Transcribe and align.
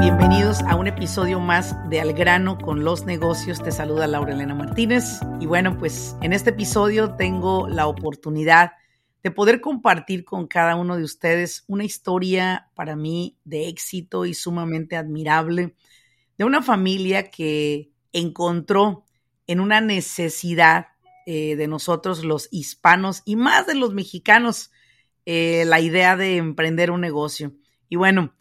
Bienvenidos 0.00 0.62
a 0.62 0.76
un 0.76 0.86
episodio 0.86 1.40
más 1.40 1.76
de 1.90 2.00
Al 2.00 2.14
grano 2.14 2.56
con 2.56 2.84
los 2.84 3.04
negocios. 3.04 3.62
Te 3.62 3.70
saluda 3.70 4.06
Laura 4.06 4.32
Elena 4.32 4.54
Martínez. 4.54 5.20
Y 5.40 5.44
bueno, 5.44 5.76
pues 5.76 6.16
en 6.22 6.32
este 6.32 6.50
episodio 6.50 7.16
tengo 7.16 7.68
la 7.68 7.86
oportunidad 7.86 8.72
de 9.22 9.30
poder 9.30 9.60
compartir 9.60 10.24
con 10.24 10.46
cada 10.46 10.74
uno 10.76 10.96
de 10.96 11.04
ustedes 11.04 11.64
una 11.66 11.84
historia 11.84 12.70
para 12.74 12.96
mí 12.96 13.36
de 13.44 13.68
éxito 13.68 14.24
y 14.24 14.32
sumamente 14.32 14.96
admirable 14.96 15.74
de 16.38 16.44
una 16.44 16.62
familia 16.62 17.30
que 17.30 17.90
encontró 18.14 19.04
en 19.46 19.60
una 19.60 19.82
necesidad 19.82 20.86
eh, 21.26 21.56
de 21.56 21.68
nosotros 21.68 22.24
los 22.24 22.48
hispanos 22.50 23.20
y 23.26 23.36
más 23.36 23.66
de 23.66 23.74
los 23.74 23.92
mexicanos 23.92 24.70
eh, 25.26 25.64
la 25.66 25.78
idea 25.78 26.16
de 26.16 26.38
emprender 26.38 26.90
un 26.90 27.02
negocio. 27.02 27.52
Y 27.90 27.96
bueno, 27.96 28.32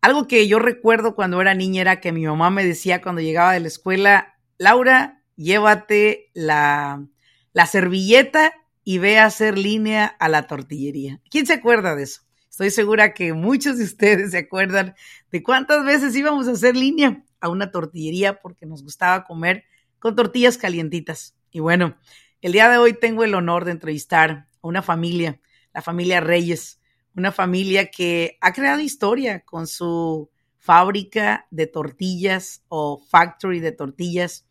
algo 0.00 0.26
que 0.26 0.46
yo 0.48 0.58
recuerdo 0.58 1.14
cuando 1.14 1.40
era 1.40 1.54
niña 1.54 1.80
era 1.80 2.00
que 2.00 2.12
mi 2.12 2.26
mamá 2.26 2.50
me 2.50 2.64
decía 2.64 3.02
cuando 3.02 3.20
llegaba 3.20 3.52
de 3.52 3.60
la 3.60 3.68
escuela, 3.68 4.38
Laura, 4.58 5.22
llévate 5.36 6.30
la, 6.34 7.06
la 7.52 7.66
servilleta 7.66 8.54
y 8.84 8.98
ve 8.98 9.18
a 9.18 9.26
hacer 9.26 9.58
línea 9.58 10.06
a 10.06 10.28
la 10.28 10.46
tortillería. 10.46 11.20
¿Quién 11.30 11.46
se 11.46 11.54
acuerda 11.54 11.96
de 11.96 12.04
eso? 12.04 12.22
Estoy 12.48 12.70
segura 12.70 13.12
que 13.12 13.32
muchos 13.32 13.78
de 13.78 13.84
ustedes 13.84 14.30
se 14.30 14.38
acuerdan 14.38 14.94
de 15.30 15.42
cuántas 15.42 15.84
veces 15.84 16.16
íbamos 16.16 16.48
a 16.48 16.52
hacer 16.52 16.76
línea 16.76 17.22
a 17.40 17.48
una 17.48 17.70
tortillería 17.70 18.40
porque 18.40 18.64
nos 18.64 18.82
gustaba 18.82 19.24
comer 19.24 19.64
con 19.98 20.14
tortillas 20.14 20.56
calientitas. 20.56 21.36
Y 21.50 21.60
bueno, 21.60 21.96
el 22.40 22.52
día 22.52 22.70
de 22.70 22.78
hoy 22.78 22.94
tengo 22.94 23.24
el 23.24 23.34
honor 23.34 23.64
de 23.64 23.72
entrevistar 23.72 24.48
a 24.62 24.68
una 24.68 24.82
familia, 24.82 25.40
la 25.74 25.82
familia 25.82 26.20
Reyes, 26.20 26.80
una 27.16 27.32
familia 27.32 27.90
que 27.90 28.36
ha 28.40 28.52
creado 28.52 28.80
historia 28.80 29.40
con 29.40 29.66
su 29.66 30.30
fábrica 30.58 31.46
de 31.50 31.66
tortillas 31.66 32.62
o 32.68 32.98
factory 32.98 33.60
de 33.60 33.72
tortillas 33.72 34.44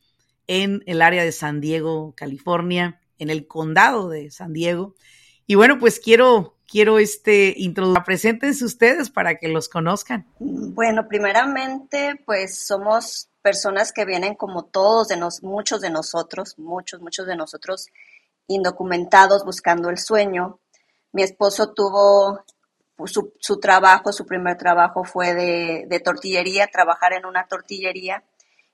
en 0.47 0.83
el 0.85 1.01
área 1.01 1.23
de 1.23 1.31
San 1.31 1.61
Diego, 1.61 2.13
California, 2.15 3.01
en 3.19 3.29
el 3.29 3.47
condado 3.47 4.09
de 4.09 4.31
San 4.31 4.53
Diego. 4.53 4.95
Y 5.47 5.55
bueno, 5.55 5.77
pues 5.79 5.99
quiero, 5.99 6.57
quiero 6.67 6.99
este 6.99 7.53
introducir, 7.57 8.03
preséntense 8.03 8.65
ustedes 8.65 9.09
para 9.09 9.35
que 9.35 9.47
los 9.47 9.69
conozcan. 9.69 10.27
Bueno, 10.39 11.07
primeramente, 11.07 12.21
pues 12.25 12.57
somos 12.57 13.29
personas 13.41 13.91
que 13.91 14.05
vienen 14.05 14.35
como 14.35 14.65
todos 14.65 15.07
de 15.07 15.17
nos, 15.17 15.43
muchos 15.43 15.81
de 15.81 15.91
nosotros, 15.91 16.57
muchos, 16.57 17.01
muchos 17.01 17.27
de 17.27 17.35
nosotros 17.35 17.87
indocumentados 18.47 19.45
buscando 19.45 19.89
el 19.89 19.99
sueño. 19.99 20.59
Mi 21.11 21.23
esposo 21.23 21.73
tuvo 21.73 22.43
su, 23.05 23.33
su 23.39 23.59
trabajo, 23.59 24.13
su 24.13 24.25
primer 24.25 24.57
trabajo 24.57 25.03
fue 25.03 25.33
de, 25.33 25.85
de 25.87 25.99
tortillería, 25.99 26.67
trabajar 26.67 27.13
en 27.13 27.25
una 27.25 27.47
tortillería. 27.47 28.23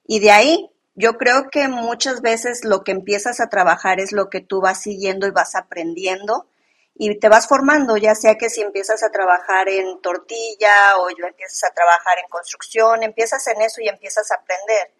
Y 0.05 0.19
de 0.19 0.31
ahí 0.31 0.69
yo 0.95 1.13
creo 1.13 1.49
que 1.49 1.67
muchas 1.67 2.21
veces 2.21 2.63
lo 2.63 2.83
que 2.83 2.91
empiezas 2.91 3.39
a 3.39 3.49
trabajar 3.49 3.99
es 3.99 4.11
lo 4.11 4.29
que 4.29 4.41
tú 4.41 4.61
vas 4.61 4.81
siguiendo 4.81 5.27
y 5.27 5.31
vas 5.31 5.55
aprendiendo 5.55 6.47
y 6.95 7.17
te 7.17 7.29
vas 7.29 7.47
formando, 7.47 7.97
ya 7.97 8.13
sea 8.15 8.35
que 8.35 8.49
si 8.49 8.61
empiezas 8.61 9.01
a 9.03 9.09
trabajar 9.09 9.69
en 9.69 10.01
tortilla 10.01 10.97
o 10.99 11.09
ya 11.09 11.27
empiezas 11.27 11.63
a 11.63 11.73
trabajar 11.73 12.19
en 12.19 12.29
construcción, 12.29 13.03
empiezas 13.03 13.47
en 13.47 13.61
eso 13.61 13.81
y 13.81 13.87
empiezas 13.87 14.29
a 14.31 14.35
aprender. 14.35 14.91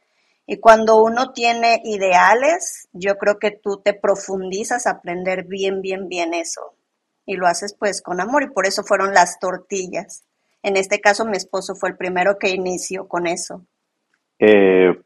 Y 0.48 0.58
cuando 0.60 1.02
uno 1.02 1.32
tiene 1.32 1.82
ideales, 1.84 2.88
yo 2.92 3.18
creo 3.18 3.38
que 3.38 3.52
tú 3.52 3.82
te 3.84 3.94
profundizas 3.94 4.88
a 4.88 4.92
aprender 4.92 5.44
bien, 5.44 5.82
bien, 5.82 6.08
bien 6.10 6.34
eso. 6.34 6.74
Y 7.26 7.36
lo 7.36 7.48
haces 7.48 7.76
pues 7.78 8.02
con 8.02 8.20
amor 8.20 8.44
y 8.44 8.50
por 8.50 8.66
eso 8.66 8.84
fueron 8.84 9.14
las 9.14 9.40
tortillas. 9.40 10.26
En 10.64 10.78
este 10.78 11.00
caso 11.00 11.26
mi 11.26 11.38
esposo 11.38 11.76
fue 11.76 11.90
el 11.90 11.98
primero 11.98 12.38
que 12.40 12.50
inició 12.50 13.08
con 13.08 13.28
eso. 13.28 13.66
Eh, 14.40 15.00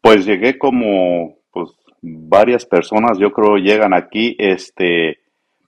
pues 0.00 0.24
llegué 0.24 0.58
como 0.58 1.38
pues 1.50 1.70
varias 2.00 2.64
personas, 2.64 3.18
yo 3.18 3.32
creo, 3.32 3.56
llegan 3.56 3.94
aquí, 3.94 4.36
este, 4.38 5.18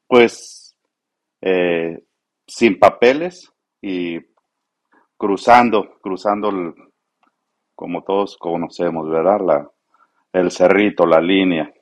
pues 0.06 0.76
eh, 1.40 2.04
sin 2.46 2.78
papeles 2.78 3.52
y 3.80 4.18
cruzando, 5.16 5.98
cruzando 6.00 6.50
como 7.74 8.02
todos 8.02 8.36
conocemos, 8.36 9.08
¿verdad? 9.08 9.40
La, 9.44 9.70
el 10.32 10.50
cerrito, 10.50 11.06
la 11.06 11.20
línea. 11.20 11.72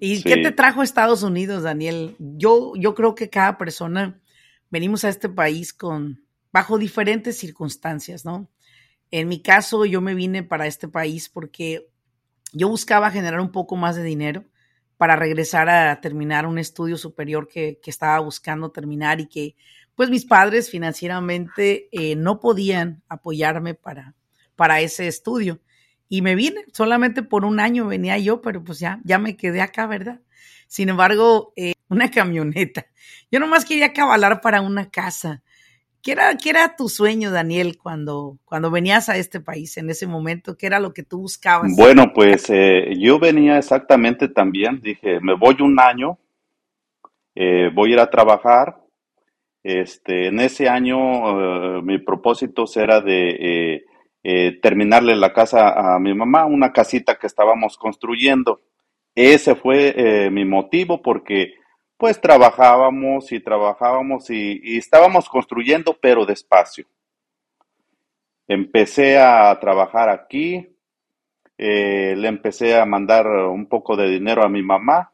¿Y 0.00 0.22
qué 0.22 0.36
te 0.38 0.52
trajo 0.52 0.80
a 0.80 0.84
Estados 0.84 1.22
Unidos, 1.22 1.62
Daniel? 1.62 2.16
Yo, 2.18 2.72
yo 2.76 2.94
creo 2.94 3.14
que 3.14 3.30
cada 3.30 3.58
persona 3.58 4.20
venimos 4.70 5.04
a 5.04 5.08
este 5.08 5.28
país 5.28 5.72
con 5.72 6.24
bajo 6.52 6.78
diferentes 6.78 7.38
circunstancias, 7.38 8.24
¿no? 8.24 8.48
En 9.10 9.28
mi 9.28 9.40
caso, 9.42 9.84
yo 9.84 10.00
me 10.00 10.14
vine 10.14 10.42
para 10.42 10.66
este 10.66 10.88
país 10.88 11.28
porque 11.28 11.88
yo 12.52 12.68
buscaba 12.68 13.10
generar 13.10 13.40
un 13.40 13.52
poco 13.52 13.76
más 13.76 13.96
de 13.96 14.02
dinero 14.02 14.44
para 14.96 15.16
regresar 15.16 15.68
a 15.68 16.00
terminar 16.00 16.46
un 16.46 16.58
estudio 16.58 16.96
superior 16.96 17.48
que, 17.48 17.78
estaba 17.84 18.18
buscando 18.20 18.70
terminar 18.70 19.20
y 19.20 19.26
que 19.26 19.56
pues 19.94 20.10
mis 20.10 20.24
padres 20.24 20.70
financieramente 20.70 21.88
eh, 21.92 22.16
no 22.16 22.40
podían 22.40 23.02
apoyarme 23.08 23.74
para, 23.74 24.14
para 24.54 24.80
ese 24.80 25.06
estudio. 25.06 25.60
Y 26.08 26.22
me 26.22 26.34
vine, 26.34 26.64
solamente 26.72 27.22
por 27.22 27.44
un 27.44 27.60
año 27.60 27.86
venía 27.86 28.18
yo, 28.18 28.40
pero 28.40 28.62
pues 28.62 28.78
ya, 28.78 29.00
ya 29.04 29.18
me 29.18 29.36
quedé 29.36 29.60
acá, 29.60 29.86
¿verdad? 29.86 30.20
Sin 30.68 30.88
embargo, 30.88 31.52
eh, 31.56 31.74
una 31.88 32.10
camioneta. 32.10 32.86
Yo 33.30 33.40
nomás 33.40 33.64
quería 33.64 33.92
cabalar 33.92 34.40
para 34.40 34.60
una 34.60 34.90
casa. 34.90 35.42
¿Qué 36.02 36.12
era, 36.12 36.36
¿Qué 36.36 36.50
era 36.50 36.76
tu 36.76 36.88
sueño, 36.88 37.32
Daniel, 37.32 37.78
cuando, 37.82 38.38
cuando 38.44 38.70
venías 38.70 39.08
a 39.08 39.16
este 39.16 39.40
país 39.40 39.76
en 39.76 39.90
ese 39.90 40.06
momento? 40.06 40.56
¿Qué 40.56 40.66
era 40.66 40.78
lo 40.78 40.94
que 40.94 41.02
tú 41.02 41.18
buscabas? 41.18 41.72
Bueno, 41.76 42.12
pues 42.14 42.48
eh, 42.48 42.94
yo 42.96 43.18
venía 43.18 43.58
exactamente 43.58 44.28
también, 44.28 44.80
dije, 44.80 45.18
me 45.20 45.34
voy 45.34 45.56
un 45.60 45.80
año, 45.80 46.18
eh, 47.34 47.70
voy 47.74 47.90
a 47.90 47.92
ir 47.94 48.00
a 48.00 48.10
trabajar. 48.10 48.76
Este, 49.64 50.28
en 50.28 50.38
ese 50.38 50.68
año 50.68 51.78
eh, 51.78 51.82
mi 51.82 51.98
propósito 51.98 52.66
era 52.76 53.00
de 53.00 53.84
terminarle 54.60 55.14
la 55.14 55.32
casa 55.32 55.94
a 55.94 55.98
mi 56.00 56.12
mamá, 56.12 56.46
una 56.46 56.72
casita 56.72 57.16
que 57.16 57.26
estábamos 57.26 57.76
construyendo. 57.76 58.60
Ese 59.14 59.54
fue 59.54 60.30
mi 60.30 60.44
motivo 60.44 61.00
porque 61.00 61.54
pues 61.96 62.20
trabajábamos 62.20 63.32
y 63.32 63.40
trabajábamos 63.40 64.30
y, 64.30 64.76
estábamos 64.76 65.28
construyendo, 65.28 65.96
pero 66.00 66.26
despacio. 66.26 66.86
Empecé 68.48 69.18
a 69.18 69.58
trabajar 69.58 70.08
aquí, 70.08 70.76
eh, 71.58 72.14
le 72.16 72.28
empecé 72.28 72.78
a 72.78 72.84
mandar 72.84 73.26
un 73.26 73.66
poco 73.66 73.96
de 73.96 74.08
dinero 74.08 74.44
a 74.44 74.48
mi 74.48 74.62
mamá, 74.62 75.12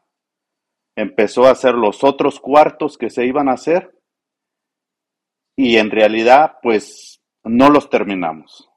empezó 0.95 1.45
a 1.45 1.51
hacer 1.51 1.73
los 1.73 2.03
otros 2.03 2.39
cuartos 2.39 2.97
que 2.97 3.09
se 3.09 3.25
iban 3.25 3.49
a 3.49 3.53
hacer 3.53 3.97
y 5.55 5.77
en 5.77 5.89
realidad 5.89 6.57
pues 6.61 7.21
no 7.43 7.69
los 7.69 7.89
terminamos. 7.89 8.69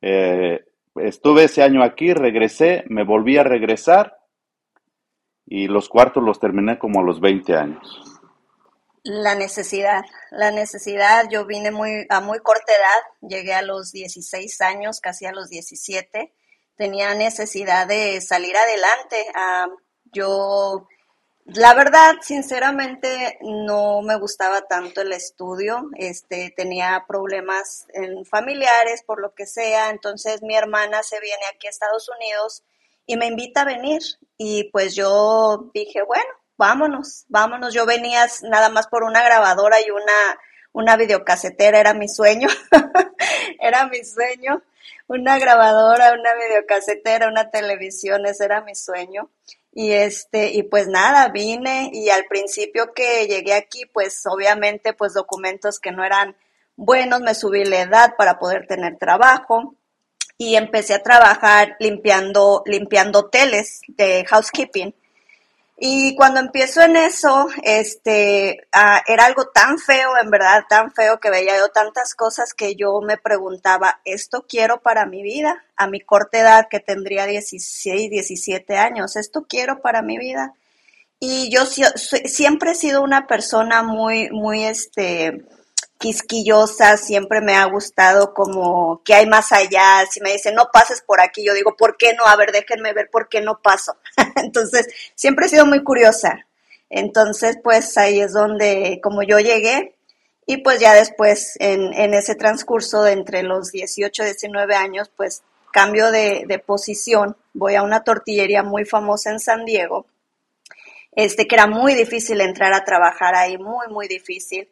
Eh, 0.00 0.64
estuve 0.96 1.44
ese 1.44 1.62
año 1.62 1.82
aquí, 1.82 2.12
regresé, 2.12 2.84
me 2.88 3.04
volví 3.04 3.36
a 3.36 3.44
regresar 3.44 4.18
y 5.46 5.66
los 5.66 5.88
cuartos 5.88 6.22
los 6.22 6.38
terminé 6.38 6.78
como 6.78 7.00
a 7.00 7.04
los 7.04 7.20
20 7.20 7.56
años. 7.56 8.02
La 9.04 9.34
necesidad, 9.34 10.02
la 10.30 10.50
necesidad, 10.50 11.28
yo 11.30 11.46
vine 11.46 11.70
muy, 11.70 12.06
a 12.10 12.20
muy 12.20 12.40
corta 12.40 12.72
edad, 12.72 13.28
llegué 13.28 13.54
a 13.54 13.62
los 13.62 13.92
16 13.92 14.60
años, 14.60 15.00
casi 15.00 15.24
a 15.24 15.32
los 15.32 15.48
17, 15.48 16.34
tenía 16.76 17.14
necesidad 17.14 17.86
de 17.86 18.20
salir 18.20 18.56
adelante. 18.56 19.24
Ah, 19.34 19.68
yo, 20.12 20.88
la 21.54 21.72
verdad, 21.72 22.16
sinceramente, 22.20 23.38
no 23.40 24.02
me 24.02 24.18
gustaba 24.18 24.62
tanto 24.68 25.00
el 25.00 25.12
estudio, 25.12 25.88
este, 25.96 26.52
tenía 26.54 27.06
problemas 27.08 27.86
en 27.94 28.26
familiares, 28.26 29.02
por 29.02 29.18
lo 29.20 29.34
que 29.34 29.46
sea, 29.46 29.88
entonces 29.88 30.42
mi 30.42 30.54
hermana 30.56 31.02
se 31.02 31.18
viene 31.20 31.42
aquí 31.50 31.66
a 31.66 31.70
Estados 31.70 32.10
Unidos 32.10 32.64
y 33.06 33.16
me 33.16 33.26
invita 33.26 33.62
a 33.62 33.64
venir. 33.64 34.02
Y 34.36 34.64
pues 34.64 34.94
yo 34.94 35.70
dije, 35.72 36.02
bueno, 36.02 36.28
vámonos, 36.58 37.24
vámonos. 37.28 37.72
Yo 37.72 37.86
venía 37.86 38.26
nada 38.42 38.68
más 38.68 38.86
por 38.88 39.02
una 39.02 39.22
grabadora 39.22 39.80
y 39.80 39.90
una, 39.90 40.38
una 40.72 40.96
videocasetera, 40.98 41.80
era 41.80 41.94
mi 41.94 42.08
sueño, 42.08 42.48
era 43.60 43.86
mi 43.86 44.04
sueño. 44.04 44.62
Una 45.06 45.38
grabadora, 45.38 46.12
una 46.12 46.34
videocasetera, 46.34 47.28
una 47.28 47.50
televisión, 47.50 48.26
ese 48.26 48.44
era 48.44 48.60
mi 48.60 48.74
sueño. 48.74 49.30
Y 49.72 49.92
este, 49.92 50.52
y 50.52 50.62
pues 50.64 50.88
nada, 50.88 51.28
vine 51.28 51.90
y 51.92 52.08
al 52.10 52.24
principio 52.24 52.92
que 52.94 53.26
llegué 53.26 53.54
aquí, 53.54 53.86
pues 53.86 54.22
obviamente, 54.26 54.92
pues 54.92 55.14
documentos 55.14 55.78
que 55.78 55.92
no 55.92 56.04
eran 56.04 56.36
buenos, 56.74 57.20
me 57.20 57.34
subí 57.34 57.64
la 57.64 57.82
edad 57.82 58.14
para 58.16 58.38
poder 58.38 58.66
tener 58.66 58.96
trabajo 58.98 59.74
y 60.38 60.54
empecé 60.54 60.94
a 60.94 61.02
trabajar 61.02 61.76
limpiando, 61.80 62.62
limpiando 62.64 63.20
hoteles 63.20 63.80
de 63.88 64.24
housekeeping. 64.24 64.94
Y 65.80 66.16
cuando 66.16 66.40
empiezo 66.40 66.82
en 66.82 66.96
eso, 66.96 67.46
este, 67.62 68.66
ah, 68.72 69.00
era 69.06 69.26
algo 69.26 69.46
tan 69.50 69.78
feo, 69.78 70.18
en 70.20 70.28
verdad, 70.28 70.64
tan 70.68 70.90
feo 70.92 71.20
que 71.20 71.30
veía 71.30 71.56
yo 71.56 71.68
tantas 71.68 72.16
cosas 72.16 72.52
que 72.52 72.74
yo 72.74 73.00
me 73.00 73.16
preguntaba, 73.16 74.00
¿esto 74.04 74.44
quiero 74.48 74.80
para 74.80 75.06
mi 75.06 75.22
vida? 75.22 75.64
A 75.76 75.86
mi 75.86 76.00
corta 76.00 76.40
edad, 76.40 76.66
que 76.68 76.80
tendría 76.80 77.26
16, 77.26 78.10
17 78.10 78.76
años, 78.76 79.14
¿esto 79.14 79.46
quiero 79.48 79.80
para 79.80 80.02
mi 80.02 80.18
vida? 80.18 80.52
Y 81.20 81.48
yo 81.48 81.64
siempre 81.64 82.72
he 82.72 82.74
sido 82.74 83.02
una 83.02 83.28
persona 83.28 83.84
muy, 83.84 84.30
muy, 84.30 84.64
este, 84.64 85.44
quisquillosa, 85.98 86.96
siempre 86.96 87.40
me 87.40 87.56
ha 87.56 87.64
gustado 87.66 88.32
como 88.32 89.02
que 89.04 89.14
hay 89.14 89.26
más 89.26 89.52
allá. 89.52 90.04
Si 90.10 90.20
me 90.20 90.32
dicen, 90.32 90.54
no 90.54 90.70
pases 90.72 91.02
por 91.02 91.20
aquí, 91.20 91.44
yo 91.44 91.54
digo, 91.54 91.76
¿por 91.76 91.96
qué 91.96 92.14
no? 92.14 92.24
A 92.24 92.36
ver, 92.36 92.52
déjenme 92.52 92.92
ver 92.92 93.10
por 93.10 93.28
qué 93.28 93.40
no 93.40 93.60
paso. 93.60 93.96
Entonces, 94.36 94.88
siempre 95.14 95.46
he 95.46 95.48
sido 95.48 95.66
muy 95.66 95.82
curiosa. 95.82 96.46
Entonces, 96.88 97.58
pues 97.62 97.98
ahí 97.98 98.20
es 98.20 98.32
donde, 98.32 99.00
como 99.02 99.22
yo 99.22 99.38
llegué, 99.40 99.94
y 100.46 100.58
pues 100.58 100.80
ya 100.80 100.94
después, 100.94 101.56
en, 101.58 101.92
en 101.92 102.14
ese 102.14 102.34
transcurso 102.34 103.02
de 103.02 103.12
entre 103.12 103.42
los 103.42 103.70
18 103.70 104.22
y 104.22 104.26
19 104.26 104.74
años, 104.74 105.10
pues 105.14 105.42
cambio 105.72 106.10
de, 106.10 106.44
de 106.46 106.58
posición, 106.58 107.36
voy 107.52 107.74
a 107.74 107.82
una 107.82 108.04
tortillería 108.04 108.62
muy 108.62 108.86
famosa 108.86 109.30
en 109.30 109.40
San 109.40 109.66
Diego, 109.66 110.06
este 111.12 111.46
que 111.46 111.56
era 111.56 111.66
muy 111.66 111.94
difícil 111.94 112.40
entrar 112.40 112.72
a 112.72 112.84
trabajar 112.84 113.34
ahí, 113.34 113.58
muy, 113.58 113.88
muy 113.88 114.08
difícil 114.08 114.68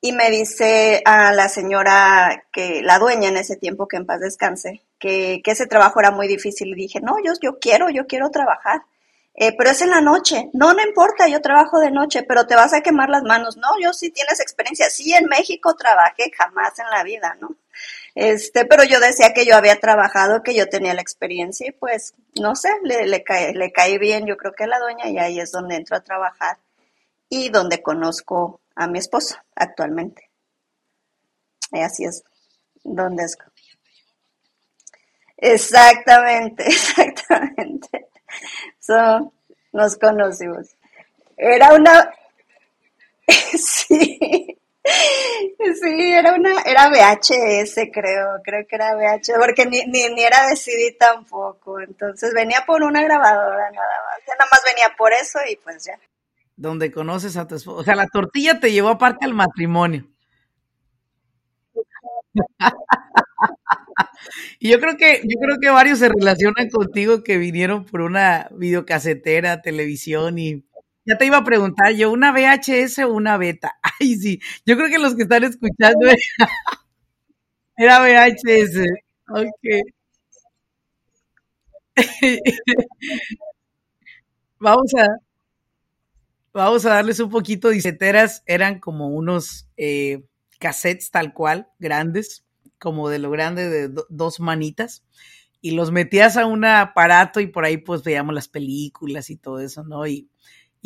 y 0.00 0.12
me 0.12 0.30
dice 0.30 1.02
a 1.04 1.32
la 1.32 1.48
señora, 1.48 2.44
que 2.52 2.82
la 2.82 2.98
dueña 2.98 3.28
en 3.28 3.36
ese 3.36 3.56
tiempo, 3.56 3.88
que 3.88 3.96
en 3.96 4.06
paz 4.06 4.20
descanse, 4.20 4.82
que, 4.98 5.42
ese 5.44 5.66
trabajo 5.66 6.00
era 6.00 6.10
muy 6.10 6.28
difícil. 6.28 6.68
Y 6.68 6.74
dije, 6.74 7.00
no, 7.00 7.16
yo, 7.24 7.32
yo 7.40 7.58
quiero, 7.58 7.88
yo 7.90 8.06
quiero 8.06 8.30
trabajar. 8.30 8.82
Eh, 9.34 9.54
pero 9.56 9.70
es 9.70 9.82
en 9.82 9.90
la 9.90 10.00
noche. 10.00 10.48
No, 10.54 10.72
no 10.72 10.82
importa, 10.82 11.28
yo 11.28 11.40
trabajo 11.42 11.78
de 11.78 11.90
noche, 11.90 12.22
pero 12.22 12.46
te 12.46 12.54
vas 12.54 12.72
a 12.72 12.80
quemar 12.80 13.10
las 13.10 13.22
manos. 13.22 13.56
No, 13.56 13.68
yo 13.82 13.92
sí 13.92 14.10
tienes 14.10 14.40
experiencia. 14.40 14.88
Sí, 14.90 15.12
en 15.12 15.26
México 15.26 15.74
trabajé, 15.76 16.30
jamás 16.36 16.78
en 16.78 16.90
la 16.90 17.02
vida, 17.02 17.36
¿no? 17.40 17.56
Este, 18.14 18.64
pero 18.64 18.82
yo 18.84 18.98
decía 18.98 19.34
que 19.34 19.44
yo 19.44 19.56
había 19.56 19.78
trabajado, 19.78 20.42
que 20.42 20.54
yo 20.54 20.68
tenía 20.68 20.94
la 20.94 21.02
experiencia 21.02 21.68
y 21.68 21.72
pues, 21.72 22.14
no 22.40 22.56
sé, 22.56 22.70
le, 22.82 23.06
le, 23.06 23.22
cae, 23.22 23.52
le 23.54 23.72
caí 23.72 23.98
bien, 23.98 24.26
yo 24.26 24.38
creo 24.38 24.52
que 24.52 24.66
la 24.66 24.78
dueña 24.78 25.08
y 25.10 25.18
ahí 25.18 25.38
es 25.38 25.52
donde 25.52 25.76
entro 25.76 25.96
a 25.96 26.00
trabajar 26.00 26.56
y 27.28 27.48
donde 27.50 27.82
conozco 27.82 28.60
a 28.74 28.86
mi 28.86 28.98
esposo 28.98 29.36
actualmente. 29.54 30.30
Y 31.72 31.80
así 31.80 32.04
es, 32.04 32.22
donde 32.84 33.24
es. 33.24 33.36
Exactamente, 35.36 36.64
exactamente. 36.66 38.08
So, 38.78 39.32
nos 39.72 39.96
conocimos. 39.96 40.68
Era 41.36 41.74
una, 41.74 42.10
sí, 43.58 44.58
sí, 44.78 46.12
era 46.12 46.32
una, 46.32 46.62
era 46.62 46.88
VHS 46.88 47.90
creo, 47.92 48.40
creo 48.42 48.66
que 48.66 48.76
era 48.76 48.94
VHS, 48.94 49.32
porque 49.38 49.66
ni, 49.66 49.84
ni, 49.86 50.08
ni 50.14 50.22
era 50.22 50.46
de 50.48 50.56
CD 50.56 50.96
tampoco, 50.98 51.80
entonces 51.80 52.32
venía 52.32 52.64
por 52.66 52.82
una 52.82 53.02
grabadora 53.02 53.70
nada 53.70 53.96
más, 54.06 54.26
nada 54.26 54.50
más 54.50 54.62
venía 54.64 54.96
por 54.96 55.12
eso 55.12 55.40
y 55.46 55.56
pues 55.56 55.84
ya 55.84 55.98
donde 56.56 56.90
conoces 56.92 57.36
a 57.36 57.46
tu 57.46 57.54
esposo. 57.56 57.78
O 57.78 57.84
sea, 57.84 57.96
la 57.96 58.06
tortilla 58.08 58.60
te 58.60 58.72
llevó 58.72 58.88
aparte 58.88 59.24
al 59.26 59.34
matrimonio. 59.34 60.06
y 64.58 64.70
yo 64.70 64.80
creo 64.80 64.96
que, 64.96 65.20
yo 65.24 65.38
creo 65.40 65.56
que 65.60 65.70
varios 65.70 65.98
se 65.98 66.08
relacionan 66.08 66.68
contigo 66.70 67.22
que 67.22 67.38
vinieron 67.38 67.84
por 67.84 68.00
una 68.02 68.48
videocasetera, 68.52 69.62
televisión 69.62 70.38
y 70.38 70.64
ya 71.04 71.16
te 71.18 71.26
iba 71.26 71.38
a 71.38 71.44
preguntar 71.44 71.92
yo, 71.94 72.10
¿una 72.10 72.32
VHS 72.32 72.98
o 73.00 73.12
una 73.14 73.36
beta? 73.38 73.74
Ay, 74.00 74.16
sí, 74.16 74.40
yo 74.66 74.76
creo 74.76 74.88
que 74.88 74.98
los 74.98 75.14
que 75.14 75.22
están 75.22 75.44
escuchando 75.44 76.08
era 77.76 78.00
VHS. 78.00 78.76
Ok. 79.28 79.96
Vamos 84.58 84.92
a, 84.94 85.06
Vamos 86.56 86.86
a 86.86 86.94
darles 86.94 87.20
un 87.20 87.28
poquito. 87.28 87.68
Diceteras 87.68 88.42
eran 88.46 88.80
como 88.80 89.08
unos 89.08 89.68
eh, 89.76 90.24
cassettes 90.58 91.10
tal 91.10 91.34
cual, 91.34 91.68
grandes, 91.78 92.46
como 92.78 93.10
de 93.10 93.18
lo 93.18 93.30
grande 93.30 93.68
de 93.68 94.02
dos 94.08 94.40
manitas. 94.40 95.04
Y 95.60 95.72
los 95.72 95.92
metías 95.92 96.38
a 96.38 96.46
un 96.46 96.64
aparato 96.64 97.40
y 97.40 97.46
por 97.46 97.66
ahí 97.66 97.76
pues 97.76 98.02
veíamos 98.02 98.34
las 98.34 98.48
películas 98.48 99.28
y 99.28 99.36
todo 99.36 99.60
eso, 99.60 99.84
¿no? 99.84 100.06
Y, 100.06 100.30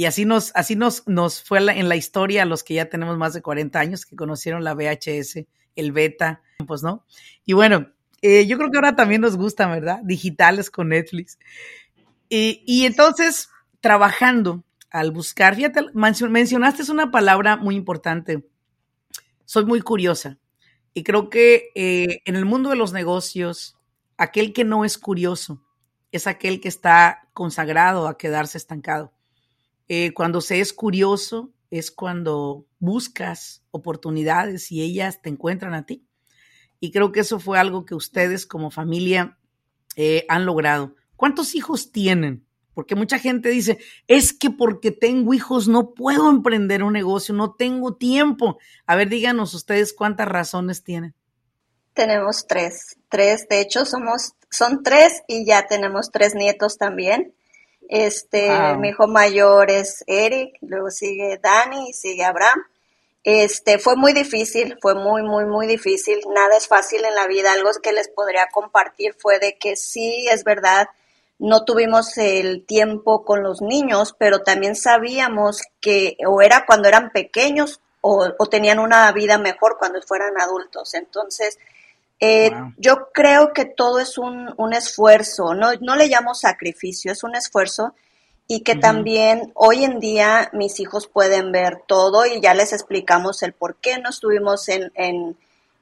así 0.05 0.25
nos, 0.25 0.51
así 0.57 0.75
nos, 0.75 1.07
nos 1.07 1.41
fue 1.41 1.61
en 1.61 1.89
la 1.89 1.95
historia 1.95 2.43
a 2.43 2.47
los 2.47 2.65
que 2.65 2.75
ya 2.75 2.87
tenemos 2.87 3.17
más 3.17 3.35
de 3.35 3.43
40 3.43 3.79
años, 3.79 4.07
que 4.07 4.17
conocieron 4.17 4.65
la 4.65 4.75
VHS, 4.75 5.45
el 5.77 5.93
beta, 5.93 6.43
pues, 6.67 6.83
¿no? 6.83 7.05
Y 7.45 7.53
bueno, 7.53 7.93
eh, 8.23 8.45
yo 8.45 8.59
creo 8.59 8.73
que 8.73 8.79
ahora 8.79 8.97
también 8.97 9.21
nos 9.21 9.37
gusta, 9.37 9.69
¿verdad? 9.69 10.01
Digitales 10.03 10.69
con 10.69 10.89
Netflix. 10.89 11.39
Y 12.29 12.85
entonces, 12.87 13.51
trabajando, 13.81 14.65
al 14.91 15.13
buscar, 15.13 15.55
fíjate, 15.55 15.87
mencionaste 15.95 16.91
una 16.91 17.11
palabra 17.11 17.57
muy 17.57 17.77
importante. 17.77 18.47
Soy 19.45 19.65
muy 19.65 19.81
curiosa 19.81 20.39
y 20.95 21.03
creo 21.03 21.31
que 21.31 21.71
eh, 21.75 22.23
en 22.25 22.37
el 22.37 22.45
mundo 22.45 22.71
de 22.71 22.77
los 22.77 22.93
negocios, 22.93 23.77
aquel 24.17 24.53
que 24.53 24.65
no 24.65 24.85
es 24.85 24.99
curioso 24.99 25.63
es 26.13 26.27
aquel 26.27 26.61
que 26.61 26.69
está 26.69 27.29
consagrado 27.33 28.09
a 28.09 28.19
quedarse 28.19 28.59
estancado. 28.59 29.13
Eh, 29.89 30.13
cuando 30.13 30.41
se 30.41 30.61
es 30.61 30.73
curioso 30.73 31.53
es 31.71 31.91
cuando 31.91 32.67
buscas 32.81 33.65
oportunidades 33.71 34.73
y 34.73 34.83
ellas 34.83 35.23
te 35.23 35.31
encuentran 35.31 35.75
a 35.75 35.87
ti. 35.87 36.05
Y 36.81 36.91
creo 36.91 37.13
que 37.13 37.21
eso 37.21 37.39
fue 37.39 37.59
algo 37.59 37.85
que 37.85 37.95
ustedes 37.95 38.47
como 38.47 38.71
familia 38.71 39.39
eh, 39.97 40.25
han 40.29 40.47
logrado. 40.47 40.97
¿Cuántos 41.15 41.55
hijos 41.55 41.93
tienen? 41.93 42.47
Porque 42.81 42.95
mucha 42.95 43.19
gente 43.19 43.51
dice, 43.51 43.77
es 44.09 44.33
que 44.33 44.49
porque 44.49 44.91
tengo 44.91 45.35
hijos 45.35 45.69
no 45.69 45.91
puedo 45.93 46.31
emprender 46.31 46.83
un 46.83 46.95
negocio, 46.95 47.35
no 47.35 47.53
tengo 47.53 47.97
tiempo. 47.97 48.59
A 48.87 48.97
ver, 48.97 49.11
díganos 49.11 49.53
ustedes 49.53 49.93
cuántas 49.93 50.27
razones 50.27 50.83
tienen. 50.83 51.15
Tenemos 51.93 52.47
tres, 52.47 52.97
tres, 53.11 53.47
de 53.51 53.61
hecho 53.61 53.85
somos, 53.85 54.33
son 54.51 54.83
tres 54.83 55.23
y 55.29 55.45
ya 55.45 55.67
tenemos 55.67 56.11
tres 56.11 56.35
nietos 56.35 56.79
también. 56.79 57.35
Este, 57.87 58.49
mi 58.79 58.89
hijo 58.89 59.07
mayor 59.07 59.71
es 59.71 60.03
Eric, 60.07 60.57
luego 60.63 60.91
sigue 60.91 61.37
Dani 61.37 61.91
y 61.91 61.93
sigue 61.93 62.25
Abraham. 62.25 62.63
Este, 63.25 63.79
fue 63.79 63.95
muy 63.95 64.15
difícil, 64.15 64.79
fue 64.81 64.95
muy, 64.95 65.23
muy, 65.23 65.45
muy 65.45 65.67
difícil. 65.67 66.19
Nada 66.35 66.57
es 66.57 66.67
fácil 66.67 67.05
en 67.05 67.15
la 67.15 67.27
vida. 67.27 67.53
Algo 67.53 67.69
que 67.83 67.93
les 67.93 68.09
podría 68.09 68.47
compartir 68.51 69.15
fue 69.19 69.39
de 69.39 69.59
que 69.59 69.77
sí, 69.77 70.29
es 70.33 70.45
verdad, 70.45 70.89
no 71.41 71.65
tuvimos 71.65 72.17
el 72.19 72.65
tiempo 72.67 73.25
con 73.25 73.43
los 73.43 73.63
niños, 73.63 74.15
pero 74.19 74.43
también 74.43 74.77
sabíamos 74.77 75.63
que 75.81 76.17
o 76.27 76.43
era 76.43 76.67
cuando 76.67 76.89
eran 76.89 77.11
pequeños 77.11 77.81
o, 78.03 78.31
tenían 78.51 78.79
una 78.79 79.11
vida 79.13 79.39
mejor 79.39 79.77
cuando 79.79 80.01
fueran 80.03 80.39
adultos. 80.41 80.95
Entonces, 80.95 81.59
eh, 82.21 82.53
yo 82.77 83.09
creo 83.13 83.53
que 83.53 83.65
todo 83.65 84.01
es 84.01 84.19
un, 84.19 84.53
un, 84.59 84.75
esfuerzo, 84.75 85.55
no, 85.55 85.71
no 85.81 85.97
le 85.97 86.09
llamo 86.09 86.35
sacrificio, 86.35 87.11
es 87.13 87.25
un 87.25 87.35
esfuerzo 87.35 87.95
y 88.47 88.61
que 88.61 88.75
también 88.75 89.53
hoy 89.55 89.85
en 89.85 90.01
día 90.01 90.51
mis 90.53 90.81
hijos 90.81 91.07
pueden 91.07 91.53
ver 91.53 91.83
todo 91.87 92.27
y 92.27 92.41
ya 92.41 92.53
les 92.53 92.73
explicamos 92.73 93.43
el 93.43 93.53
por 93.53 93.77
qué 93.77 93.99
no 93.99 94.11
estuvimos 94.11 94.69
en, 94.69 94.93
en 94.97 95.37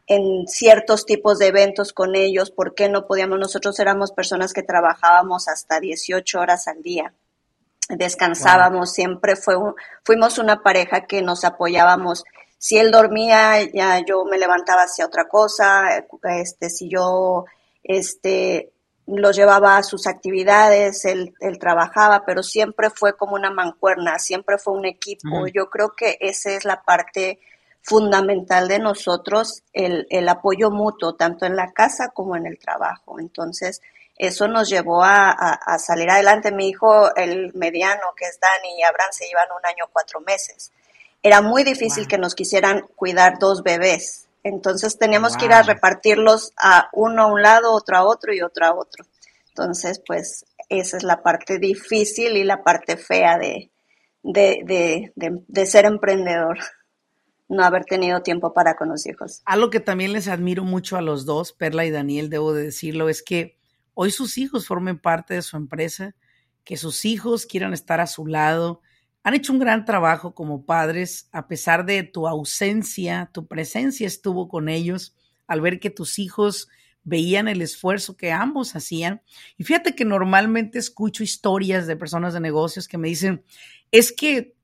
en 0.09 0.47
ciertos 0.47 1.05
tipos 1.05 1.39
de 1.39 1.49
eventos 1.49 1.93
con 1.93 2.17
ellos, 2.17 2.51
¿por 2.51 2.75
qué 2.75 2.89
no 2.89 3.07
podíamos? 3.07 3.39
Nosotros 3.39 3.79
éramos 3.79 4.11
personas 4.13 4.55
que 4.55 4.63
trabajábamos 4.63 5.49
hasta 5.49 5.81
18 5.81 6.41
horas 6.41 6.67
al 6.67 6.83
día, 6.83 7.13
descansábamos, 7.91 8.93
siempre 8.93 9.37
fue 9.37 9.57
fuimos 10.05 10.39
una 10.39 10.63
pareja 10.63 11.03
que 11.03 11.23
nos 11.23 11.45
apoyábamos. 11.45 12.25
Si 12.57 12.79
él 12.79 12.91
dormía, 12.91 13.63
ya 13.73 14.03
yo 14.05 14.25
me 14.25 14.39
levantaba 14.39 14.83
hacia 14.83 15.07
otra 15.07 15.29
cosa, 15.29 16.05
este, 16.23 16.71
si 16.71 16.89
yo, 16.89 17.45
este, 17.85 18.73
los 19.07 19.37
llevaba 19.37 19.77
a 19.77 19.83
sus 19.83 20.07
actividades, 20.07 21.05
él, 21.05 21.35
él, 21.41 21.59
trabajaba, 21.59 22.25
pero 22.25 22.43
siempre 22.43 22.89
fue 22.91 23.17
como 23.17 23.35
una 23.35 23.51
mancuerna, 23.51 24.19
siempre 24.19 24.57
fue 24.59 24.73
un 24.73 24.87
equipo. 24.87 25.47
Yo 25.47 25.69
creo 25.71 25.95
que 25.95 26.17
esa 26.21 26.51
es 26.51 26.65
la 26.65 26.83
parte 26.83 27.39
fundamental 27.89 28.69
de 28.69 28.79
nosotros, 28.79 29.63
el, 29.73 30.07
el, 30.11 30.29
apoyo 30.29 30.71
mutuo, 30.71 31.15
tanto 31.15 31.47
en 31.47 31.57
la 31.57 31.73
casa 31.73 32.11
como 32.13 32.37
en 32.37 32.47
el 32.47 32.59
trabajo. 32.59 33.19
Entonces, 33.19 33.81
eso 34.17 34.49
nos 34.49 34.69
llevó 34.69 35.03
a, 35.03 35.31
a, 35.31 35.79
salir 35.79 36.11
adelante. 36.11 36.53
Mi 36.53 36.69
hijo, 36.69 37.15
el 37.17 37.53
mediano, 37.55 38.15
que 38.17 38.27
es 38.27 38.39
Dani 38.41 38.79
y 38.79 38.83
Abraham, 38.83 39.11
se 39.13 39.27
llevan 39.27 39.49
un 39.57 39.67
año, 39.67 39.91
cuatro 39.93 40.21
meses. 40.21 40.73
Era 41.23 41.41
muy 41.41 41.65
difícil 41.65 42.07
que 42.07 42.19
nos 42.19 42.35
quisieran 42.35 42.87
cuidar 42.97 43.39
dos 43.39 43.63
bebés 43.63 44.29
entonces 44.49 44.99
teníamos 44.99 45.37
que 45.37 45.47
ir 45.47 45.53
a 45.53 45.63
repartirlos 45.63 46.53
a 46.57 46.89
uno 46.93 47.23
a 47.23 47.27
un 47.27 47.43
lado, 47.43 47.73
otro 47.73 47.97
a 47.97 48.05
otro 48.05 48.33
y 48.33 48.41
otro 48.41 48.67
a 48.67 48.75
otro. 48.75 49.05
Entonces, 49.49 50.01
pues 50.07 50.47
esa 50.69 50.97
es 50.97 51.03
la 51.03 51.23
parte 51.23 51.59
difícil 51.59 52.37
y 52.37 52.45
la 52.45 52.63
parte 52.63 52.97
fea 52.97 53.39
de, 53.39 53.71
de, 54.23 54.61
de, 54.65 55.13
de, 55.47 55.67
ser 55.67 55.85
emprendedor, 55.87 56.59
no 57.49 57.65
haber 57.65 57.85
tenido 57.85 58.23
tiempo 58.23 58.53
para 58.53 58.77
con 58.77 58.89
los 58.89 59.07
hijos. 59.07 59.43
Algo 59.45 59.71
que 59.71 59.81
también 59.81 60.13
les 60.13 60.29
admiro 60.29 60.65
mucho 60.65 60.97
a 60.97 61.03
los 61.03 61.25
dos, 61.25 61.53
Perla 61.53 61.87
y 61.87 61.91
Daniel, 61.91 62.31
debo 62.31 62.53
de 62.53 62.65
decirlo, 62.65 63.09
es 63.09 63.23
que 63.23 63.57
hoy 63.95 64.11
sus 64.11 64.39
hijos 64.39 64.67
formen 64.67 64.99
parte 64.99 65.35
de 65.35 65.43
su 65.43 65.57
empresa, 65.57 66.15
que 66.65 66.77
sus 66.77 67.05
hijos 67.05 67.47
quieran 67.47 67.73
estar 67.73 68.01
a 68.01 68.07
su 68.07 68.27
lado, 68.27 68.83
han 69.23 69.35
hecho 69.35 69.53
un 69.53 69.59
gran 69.59 69.85
trabajo 69.85 70.35
como 70.35 70.65
padres, 70.65 71.29
a 71.33 71.49
pesar 71.49 71.85
de 71.85 72.03
tu 72.03 72.29
ausencia, 72.29 73.31
tu 73.33 73.47
presencia 73.47 74.07
estuvo 74.07 74.49
con 74.49 74.69
ellos 74.69 75.15
al 75.47 75.61
ver 75.61 75.81
que 75.81 75.91
tus 75.91 76.19
hijos 76.19 76.69
veían 77.05 77.49
el 77.49 77.63
esfuerzo 77.63 78.17
que 78.17 78.33
ambos 78.33 78.77
hacían. 78.77 79.23
Y 79.57 79.65
fíjate 79.65 79.95
que 79.95 80.05
normalmente 80.05 80.79
escucho 80.79 81.23
historias 81.23 81.87
de 81.87 81.97
personas 81.97 82.35
de 82.35 82.41
negocios 82.41 82.87
que 82.87 82.99
me 82.99 83.09
dicen, 83.09 83.43
es 83.91 84.13
que 84.13 84.55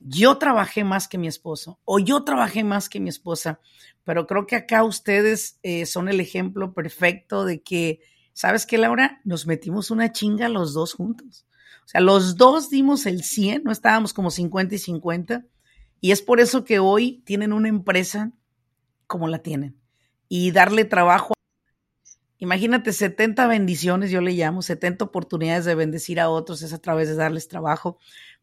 yo 0.00 0.38
trabajé 0.38 0.84
más 0.84 1.08
que 1.08 1.18
mi 1.18 1.26
esposo 1.26 1.78
o 1.84 1.98
yo 1.98 2.24
trabajé 2.24 2.64
más 2.64 2.88
que 2.88 3.00
mi 3.00 3.08
esposa, 3.08 3.60
pero 4.04 4.26
creo 4.26 4.46
que 4.46 4.56
acá 4.56 4.84
ustedes 4.84 5.58
eh, 5.62 5.86
son 5.86 6.08
el 6.08 6.20
ejemplo 6.20 6.72
perfecto 6.72 7.44
de 7.44 7.62
que, 7.62 8.00
¿sabes 8.32 8.66
qué, 8.66 8.78
Laura? 8.78 9.20
Nos 9.24 9.46
metimos 9.46 9.90
una 9.90 10.12
chinga 10.12 10.48
los 10.48 10.72
dos 10.72 10.94
juntos. 10.94 11.46
O 11.84 11.88
sea, 11.88 12.00
los 12.02 12.36
dos 12.36 12.68
dimos 12.68 13.06
el 13.06 13.22
100, 13.22 13.64
no 13.64 13.72
estábamos 13.72 14.12
como 14.12 14.30
50 14.30 14.74
y 14.74 14.78
50. 14.78 15.46
Y 16.00 16.12
es 16.12 16.22
por 16.22 16.38
eso 16.38 16.64
que 16.64 16.78
hoy 16.78 17.22
tienen 17.24 17.52
una 17.52 17.68
empresa 17.68 18.32
como 19.06 19.26
la 19.26 19.38
tienen. 19.38 19.80
Y 20.28 20.50
darle 20.50 20.84
trabajo. 20.84 21.32
Imagínate 22.36 22.92
70 22.92 23.46
bendiciones, 23.46 24.10
yo 24.10 24.20
le 24.20 24.32
llamo, 24.32 24.62
70 24.62 25.04
oportunidades 25.04 25.64
de 25.64 25.74
bendecir 25.74 26.20
a 26.20 26.28
otros, 26.28 26.62
es 26.62 26.72
a 26.72 26.78
través 26.78 27.08
de 27.08 27.16
darles 27.16 27.48
trabajo. 27.48 27.98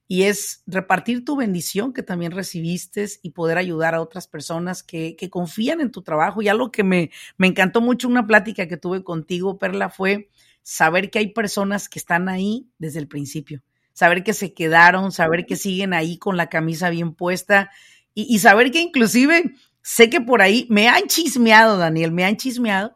Y 0.08 0.24
es 0.24 0.64
repartir 0.68 1.26
tu 1.26 1.36
bendición 1.36 1.94
que 1.94 2.04
también 2.04 2.32
recibiste 2.32 3.06
y 3.24 3.32
poder 3.32 3.58
ayudar 3.58 3.96
a 3.96 4.02
otras 4.02 4.28
personas 4.28 4.84
que, 4.84 5.16
que 5.16 5.30
confían 5.30 5.82
en 5.82 5.92
tu 5.92 6.04
trabajo. 6.04 6.42
Y 6.42 6.48
algo 6.48 6.72
que 6.72 6.84
me, 6.84 7.12
me 7.38 7.48
encantó 7.48 7.82
mucho, 7.82 8.08
una 8.08 8.28
plática 8.28 8.68
que 8.68 8.78
tuve 8.78 9.04
contigo, 9.04 9.58
Perla, 9.58 9.90
fue 9.90 10.30
saber 10.66 11.12
que 11.12 11.20
hay 11.20 11.28
personas 11.28 11.88
que 11.90 12.00
están 12.00 12.28
ahí 12.28 12.68
desde 12.80 13.00
el 13.00 13.08
principio, 13.08 13.62
saber 13.94 14.24
que 14.24 14.34
se 14.34 14.54
quedaron, 14.54 15.12
saber 15.12 15.46
que 15.46 15.56
siguen 15.56 15.94
ahí 15.94 16.18
con 16.18 16.38
la 16.38 16.50
camisa 16.50 16.90
bien 16.90 17.14
puesta 17.14 17.70
y, 18.18 18.40
saber 18.40 18.72
que 18.72 18.80
inclusive 18.80 19.54
sé 19.82 20.10
que 20.10 20.22
por 20.22 20.42
ahí 20.42 20.66
me 20.70 20.88
han 20.88 21.08
chismeado, 21.08 21.78
Daniel, 21.78 22.14
me 22.14 22.24
han 22.24 22.38
chismeado 22.38 22.96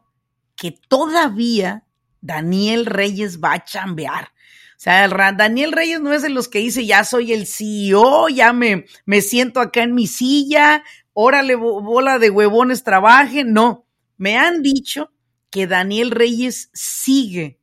que 0.56 0.74
todavía 0.88 1.84
Daniel 2.22 2.86
Reyes 2.86 3.38
va 3.38 3.52
a 3.52 3.64
chambear. 3.64 4.32
Sea, 4.80 5.04
el 5.04 5.10
Daniel 5.36 5.72
Reyes 5.72 6.00
no 6.00 6.10
es 6.14 6.22
de 6.22 6.30
los 6.30 6.48
que 6.48 6.60
dice, 6.60 6.86
ya 6.86 7.04
soy 7.04 7.34
el 7.34 7.46
CEO, 7.46 8.30
ya 8.30 8.54
me, 8.54 8.86
me 9.04 9.20
siento 9.20 9.60
acá 9.60 9.82
en 9.82 9.94
mi 9.94 10.06
silla, 10.06 10.84
órale, 11.12 11.54
bola 11.54 12.18
de 12.18 12.30
huevones, 12.30 12.82
trabaje. 12.82 13.44
No, 13.44 13.84
me 14.16 14.38
han 14.38 14.62
dicho 14.62 15.12
que 15.50 15.66
Daniel 15.66 16.10
Reyes 16.10 16.70
sigue 16.72 17.60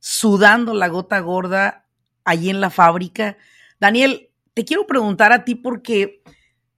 sudando 0.00 0.74
la 0.74 0.88
gota 0.88 1.20
gorda 1.20 1.86
allí 2.24 2.50
en 2.50 2.60
la 2.60 2.70
fábrica. 2.70 3.38
Daniel, 3.78 4.30
te 4.52 4.64
quiero 4.64 4.84
preguntar 4.84 5.30
a 5.32 5.44
ti 5.44 5.54
porque 5.54 6.24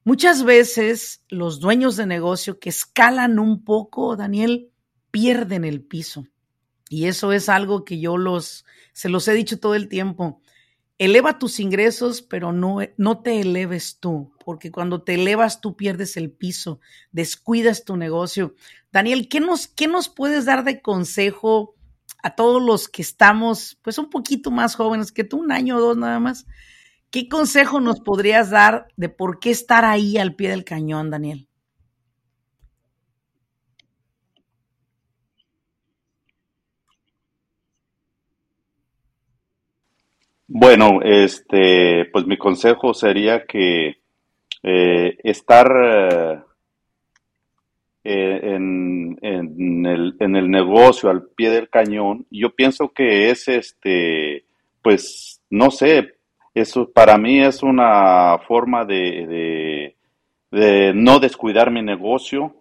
muchas 0.05 0.45
veces 0.45 1.25
los 1.31 1.59
dueños 1.59 1.97
de 1.97 2.05
negocio 2.05 2.61
que 2.61 2.69
escalan 2.69 3.39
un 3.39 3.65
poco, 3.65 4.15
Daniel, 4.15 4.73
pierden 5.11 5.65
el 5.65 5.81
piso. 5.81 6.27
Y 6.93 7.07
eso 7.07 7.33
es 7.33 7.49
algo 7.49 7.85
que 7.85 8.01
yo 8.01 8.17
los, 8.17 8.67
se 8.93 9.09
los 9.09 9.29
he 9.29 9.33
dicho 9.33 9.61
todo 9.61 9.77
el 9.77 9.89
tiempo. 9.89 10.43
Eleva 10.99 11.39
tus 11.39 11.61
ingresos, 11.61 12.21
pero 12.21 12.53
no, 12.53 12.79
no 12.97 13.23
te 13.23 13.41
eleves 13.41 14.01
tú, 14.01 14.35
porque 14.45 14.73
cuando 14.73 15.01
te 15.01 15.15
elevas 15.15 15.61
tú 15.61 15.77
pierdes 15.77 16.17
el 16.17 16.33
piso, 16.33 16.81
descuidas 17.13 17.85
tu 17.85 17.97
negocio. 17.97 18.57
Daniel, 18.91 19.29
¿qué 19.29 19.39
nos, 19.39 19.69
qué 19.69 19.87
nos 19.87 20.09
puedes 20.09 20.47
dar 20.47 20.65
de 20.65 20.83
consejo 20.83 21.77
a 22.25 22.35
todos 22.35 22.61
los 22.61 22.89
que 22.89 23.03
estamos, 23.03 23.79
pues 23.83 23.97
un 23.97 24.11
poquito 24.11 24.51
más 24.51 24.75
jóvenes 24.75 25.13
que 25.13 25.23
tú, 25.23 25.39
un 25.39 25.53
año 25.53 25.77
o 25.77 25.81
dos 25.81 25.97
nada 25.97 26.19
más, 26.19 26.45
¿qué 27.13 27.29
consejo 27.29 27.81
nos 27.81 28.01
podrías 28.01 28.51
dar 28.51 28.89
de 28.97 29.09
por 29.09 29.39
qué 29.39 29.51
estar 29.51 29.85
ahí 29.85 30.19
al 30.19 30.35
pie 30.35 30.51
del 30.51 30.65
cañón, 30.65 31.09
Daniel? 31.09 31.50
Bueno, 40.63 41.01
este, 41.03 42.05
pues 42.13 42.27
mi 42.27 42.37
consejo 42.37 42.93
sería 42.93 43.47
que 43.47 43.97
eh, 44.63 45.17
estar 45.25 45.73
eh, 45.75 46.39
eh, 48.05 48.41
en, 48.43 49.19
el, 49.23 50.17
en, 50.21 50.37
el, 50.37 50.51
negocio 50.51 51.09
al 51.09 51.29
pie 51.29 51.49
del 51.49 51.71
cañón, 51.71 52.27
yo 52.31 52.55
pienso 52.55 52.91
que 52.91 53.31
es 53.31 53.49
este, 53.49 54.45
pues, 54.83 55.41
no 55.49 55.71
sé, 55.71 56.17
eso 56.53 56.91
para 56.93 57.17
mí 57.17 57.41
es 57.41 57.63
una 57.63 58.37
forma 58.47 58.85
de, 58.85 59.95
de, 60.51 60.93
no 60.95 61.21
descuidar 61.21 61.71
mi 61.71 61.81
negocio. 61.81 62.55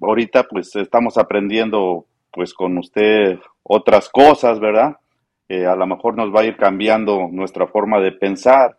Ahorita 0.00 0.48
pues 0.48 0.74
estamos 0.74 1.16
aprendiendo 1.16 2.06
pues 2.32 2.52
con 2.52 2.76
usted 2.76 3.38
otras 3.62 4.08
cosas, 4.08 4.58
¿verdad? 4.58 4.96
Eh, 5.52 5.66
a 5.66 5.76
lo 5.76 5.86
mejor 5.86 6.16
nos 6.16 6.34
va 6.34 6.40
a 6.40 6.44
ir 6.46 6.56
cambiando 6.56 7.28
nuestra 7.30 7.66
forma 7.66 8.00
de 8.00 8.12
pensar. 8.12 8.78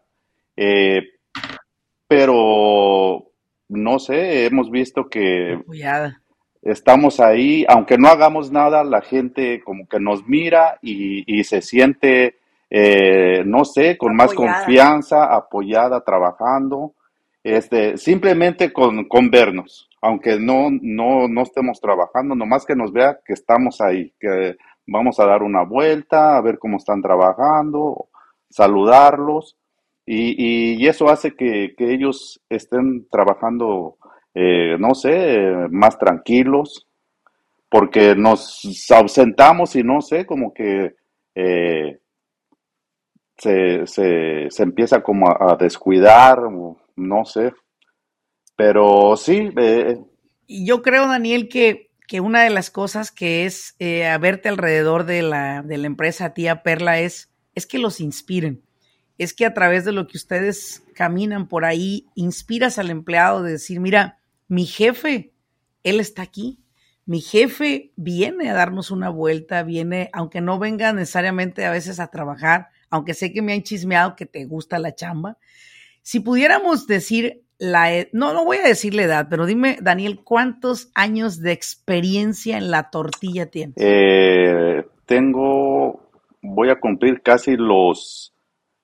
pero 2.07 3.27
no 3.69 3.99
sé, 3.99 4.45
hemos 4.47 4.71
visto 4.71 5.07
que 5.07 5.59
estamos 6.63 7.19
ahí, 7.19 7.63
aunque 7.67 7.99
no 7.99 8.07
hagamos 8.07 8.51
nada, 8.51 8.83
la 8.83 9.01
gente 9.01 9.61
como 9.63 9.87
que 9.87 9.99
nos 9.99 10.27
mira 10.27 10.79
y, 10.81 11.43
se 11.43 11.61
siente, 11.61 12.37
eh, 12.71 13.43
no 13.45 13.65
sé, 13.65 13.95
con 13.95 14.15
más 14.15 14.33
confianza, 14.33 15.25
apoyada, 15.25 16.03
trabajando, 16.03 16.93
este, 17.43 17.97
simplemente 17.97 18.73
con, 18.73 19.07
con 19.07 19.29
vernos, 19.29 19.89
aunque 20.01 20.39
no, 20.39 20.69
no, 20.71 21.27
no 21.27 21.41
estemos 21.43 21.79
trabajando, 21.79 22.33
nomás 22.33 22.65
que 22.65 22.75
nos 22.75 22.91
vea 22.91 23.19
que 23.23 23.33
estamos 23.33 23.79
ahí, 23.79 24.11
que 24.19 24.55
vamos 24.87 25.19
a 25.19 25.25
dar 25.25 25.43
una 25.43 25.63
vuelta, 25.63 26.37
a 26.37 26.41
ver 26.41 26.59
cómo 26.59 26.77
están 26.77 27.01
trabajando, 27.01 28.09
saludarlos 28.49 29.57
y, 30.05 30.85
eso 30.87 31.09
hace 31.09 31.35
que, 31.35 31.73
ellos 31.77 32.41
estén 32.49 33.07
trabajando, 33.09 33.97
eh, 34.33 34.75
no 34.77 34.95
sé, 34.95 35.51
más 35.71 35.97
tranquilos, 35.97 36.87
porque 37.69 38.15
nos 38.15 38.61
ausentamos 38.91 39.75
y 39.75 39.83
no 39.83 40.01
sé, 40.01 40.25
como 40.25 40.53
que 40.53 40.95
eh, 41.35 41.99
se, 43.37 43.87
se, 43.87 44.63
empieza 44.63 45.01
como 45.01 45.29
a, 45.29 45.55
descuidar, 45.55 46.39
no 46.95 47.25
sé. 47.25 47.53
Pero 48.55 49.15
sí. 49.15 49.49
Eh, 49.57 49.97
y 50.45 50.67
yo 50.67 50.81
creo, 50.81 51.07
Daniel, 51.07 51.49
que, 51.49 51.89
que, 52.13 52.21
una 52.21 52.43
de 52.43 52.51
las 52.51 52.69
cosas 52.69 53.11
que 53.11 53.45
es 53.45 53.75
eh, 53.79 54.15
verte 54.21 54.49
alrededor 54.49 55.05
de 55.05 55.23
la, 55.23 55.63
de 55.63 55.77
la 55.77 55.87
empresa 55.87 56.33
Tía 56.33 56.61
Perla 56.61 56.99
es, 56.99 57.31
es 57.55 57.65
que 57.65 57.79
los 57.79 57.99
inspiren 57.99 58.61
es 59.17 59.33
que 59.33 59.45
a 59.45 59.53
través 59.53 59.85
de 59.85 59.91
lo 59.91 60.07
que 60.07 60.17
ustedes 60.17 60.83
caminan 60.93 61.47
por 61.47 61.65
ahí, 61.65 62.07
inspiras 62.15 62.79
al 62.79 62.89
empleado 62.89 63.43
de 63.43 63.53
decir, 63.53 63.79
mira, 63.79 64.19
mi 64.47 64.65
jefe, 64.65 65.33
él 65.83 65.99
está 65.99 66.21
aquí. 66.21 66.59
Mi 67.05 67.21
jefe 67.21 67.91
viene 67.95 68.49
a 68.49 68.53
darnos 68.53 68.89
una 68.89 69.09
vuelta, 69.09 69.63
viene, 69.63 70.09
aunque 70.13 70.41
no 70.41 70.57
venga 70.57 70.93
necesariamente 70.93 71.65
a 71.65 71.71
veces 71.71 71.99
a 71.99 72.07
trabajar, 72.07 72.69
aunque 72.89 73.13
sé 73.13 73.33
que 73.33 73.41
me 73.41 73.53
han 73.53 73.63
chismeado 73.63 74.15
que 74.15 74.25
te 74.25 74.45
gusta 74.45 74.79
la 74.79 74.95
chamba. 74.95 75.37
Si 76.01 76.19
pudiéramos 76.19 76.87
decir 76.87 77.43
la, 77.63 77.95
e, 77.95 78.09
no, 78.11 78.33
no 78.33 78.43
voy 78.43 78.57
a 78.57 78.67
decir 78.67 78.93
la 78.93 79.03
edad, 79.03 79.27
pero 79.29 79.45
dime, 79.45 79.77
Daniel, 79.81 80.19
¿cuántos 80.21 80.91
años 80.95 81.39
de 81.39 81.53
experiencia 81.53 82.57
en 82.57 82.69
la 82.69 82.89
tortilla 82.89 83.45
tienes? 83.45 83.75
Eh, 83.77 84.85
tengo, 85.05 86.09
voy 86.41 86.69
a 86.69 86.79
cumplir 86.81 87.21
casi 87.21 87.55
los 87.55 88.33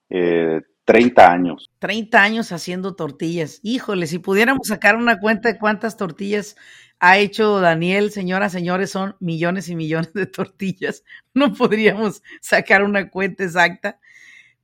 eh, 0.09 0.61
30 0.85 1.29
años. 1.29 1.69
30 1.79 2.23
años 2.23 2.53
haciendo 2.53 2.95
tortillas. 2.95 3.59
Híjole, 3.63 4.07
si 4.07 4.17
pudiéramos 4.17 4.67
sacar 4.67 4.95
una 4.95 5.19
cuenta 5.19 5.51
de 5.51 5.59
cuántas 5.59 5.97
tortillas 5.97 6.55
ha 7.01 7.17
hecho 7.17 7.59
Daniel, 7.59 8.11
señoras, 8.11 8.53
señores, 8.53 8.91
son 8.91 9.17
millones 9.19 9.67
y 9.67 9.75
millones 9.75 10.13
de 10.13 10.25
tortillas. 10.25 11.03
No 11.33 11.53
podríamos 11.53 12.23
sacar 12.39 12.83
una 12.83 13.09
cuenta 13.09 13.43
exacta, 13.43 13.99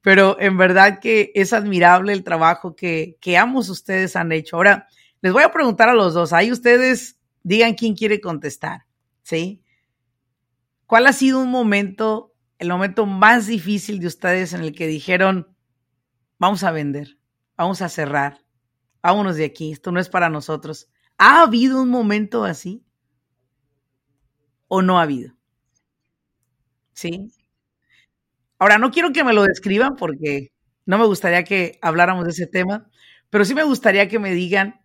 pero 0.06 0.40
en 0.40 0.56
verdad 0.56 1.00
que 1.00 1.32
es 1.34 1.52
admirable 1.52 2.14
el 2.14 2.24
trabajo 2.24 2.76
que, 2.76 3.18
que 3.20 3.38
ambos 3.38 3.70
ustedes 3.70 4.16
han 4.16 4.32
hecho. 4.32 4.56
Ahora, 4.56 4.88
les 5.20 5.34
voy 5.34 5.42
a 5.42 5.52
preguntar 5.52 5.90
a 5.90 5.96
los 5.96 6.14
dos, 6.14 6.32
ahí 6.32 6.52
ustedes 6.52 7.20
digan 7.42 7.74
quién 7.74 7.96
quiere 7.96 8.22
contestar, 8.22 8.86
¿sí? 9.24 9.64
¿Cuál 10.86 11.08
ha 11.08 11.12
sido 11.12 11.42
un 11.42 11.50
momento, 11.50 12.36
el 12.60 12.70
momento 12.70 13.08
más 13.08 13.48
difícil 13.48 14.00
de 14.00 14.06
ustedes 14.06 14.54
en 14.54 14.62
el 14.62 14.76
que 14.76 14.86
dijeron, 14.86 15.48
vamos 16.38 16.64
a 16.64 16.70
vender, 16.70 17.18
vamos 17.58 17.82
a 17.82 17.90
cerrar, 17.90 18.38
vámonos 19.02 19.38
de 19.38 19.46
aquí, 19.46 19.72
esto 19.72 19.92
no 19.92 20.00
es 20.00 20.10
para 20.10 20.30
nosotros. 20.30 20.88
¿Ha 21.18 21.42
habido 21.42 21.82
un 21.82 21.90
momento 21.90 22.44
así? 22.44 22.86
¿O 24.68 24.84
no 24.84 25.00
ha 25.00 25.02
habido? 25.02 25.34
¿Sí? 26.94 27.32
Ahora, 28.60 28.78
no 28.78 28.92
quiero 28.92 29.12
que 29.12 29.24
me 29.24 29.34
lo 29.34 29.44
describan 29.44 29.96
porque 29.96 30.52
no 30.86 30.98
me 30.98 31.06
gustaría 31.06 31.44
que 31.44 31.78
habláramos 31.82 32.26
de 32.26 32.32
ese 32.32 32.48
tema, 32.48 32.90
pero 33.30 33.46
sí 33.46 33.54
me 33.54 33.64
gustaría 33.64 34.08
que 34.08 34.20
me 34.20 34.32
digan 34.32 34.82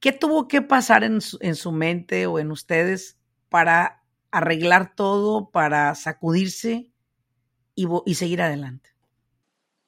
qué 0.00 0.12
tuvo 0.12 0.48
que 0.48 0.62
pasar 0.62 1.04
en 1.04 1.20
su, 1.20 1.38
en 1.40 1.54
su 1.54 1.72
mente 1.72 2.26
o 2.26 2.38
en 2.38 2.50
ustedes 2.50 3.18
para 3.48 4.02
arreglar 4.30 4.94
todo, 4.94 5.50
para 5.50 5.94
sacudirse 5.94 6.92
y, 7.74 8.14
seguir 8.14 8.42
adelante 8.42 8.90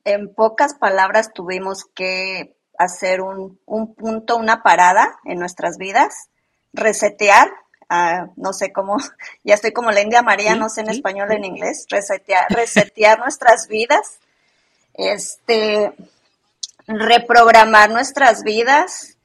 en 0.05 0.33
pocas 0.35 0.75
palabras 0.75 1.33
tuvimos 1.33 1.85
que 1.95 2.57
hacer 2.79 3.21
un 3.21 3.59
punto, 3.95 4.37
una 4.37 4.63
parada 4.63 5.19
en 5.25 5.39
nuestras 5.39 5.77
vidas, 5.77 6.31
resetear, 6.73 7.51
no 8.37 8.53
sé 8.53 8.73
cómo, 8.73 8.97
ya 9.45 9.55
estoy 9.55 9.73
como 9.73 9.91
la 9.91 10.01
India 10.01 10.23
María, 10.23 10.55
no 10.55 10.69
sé 10.69 10.83
en 10.83 10.91
español, 10.91 11.33
en 11.33 11.45
inglés, 11.45 11.87
resetear, 11.89 12.47
resetear 12.51 13.19
nuestras 13.19 13.69
vidas, 13.69 14.21
este, 14.95 15.93
reprogramar 16.87 17.91
nuestras 17.91 18.43
vidas 18.43 19.17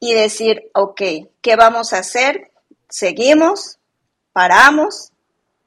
y 0.00 0.14
decir, 0.14 0.70
ok, 0.74 1.00
¿qué 1.40 1.56
vamos 1.56 1.92
a 1.92 1.98
hacer? 1.98 2.50
¿Seguimos? 2.88 3.78
¿Paramos? 4.32 5.12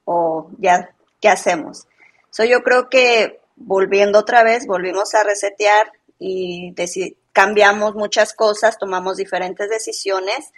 ¿O 0.06 0.50
ya 0.58 0.90
qué 1.22 1.30
hacemos? 1.30 1.88
So, 2.30 2.44
yo 2.44 2.62
creo 2.64 2.90
que 2.90 3.40
volviendo 3.56 4.20
otra 4.20 4.44
vez, 4.44 4.68
volvimos 4.68 5.14
a 5.16 5.24
resetear 5.24 5.92
y 6.20 6.74
cambiamos 7.34 7.96
muchas 7.96 8.34
cosas, 8.34 8.78
tomamos 8.78 9.18
diferentes 9.18 9.70
decisiones 9.70 10.52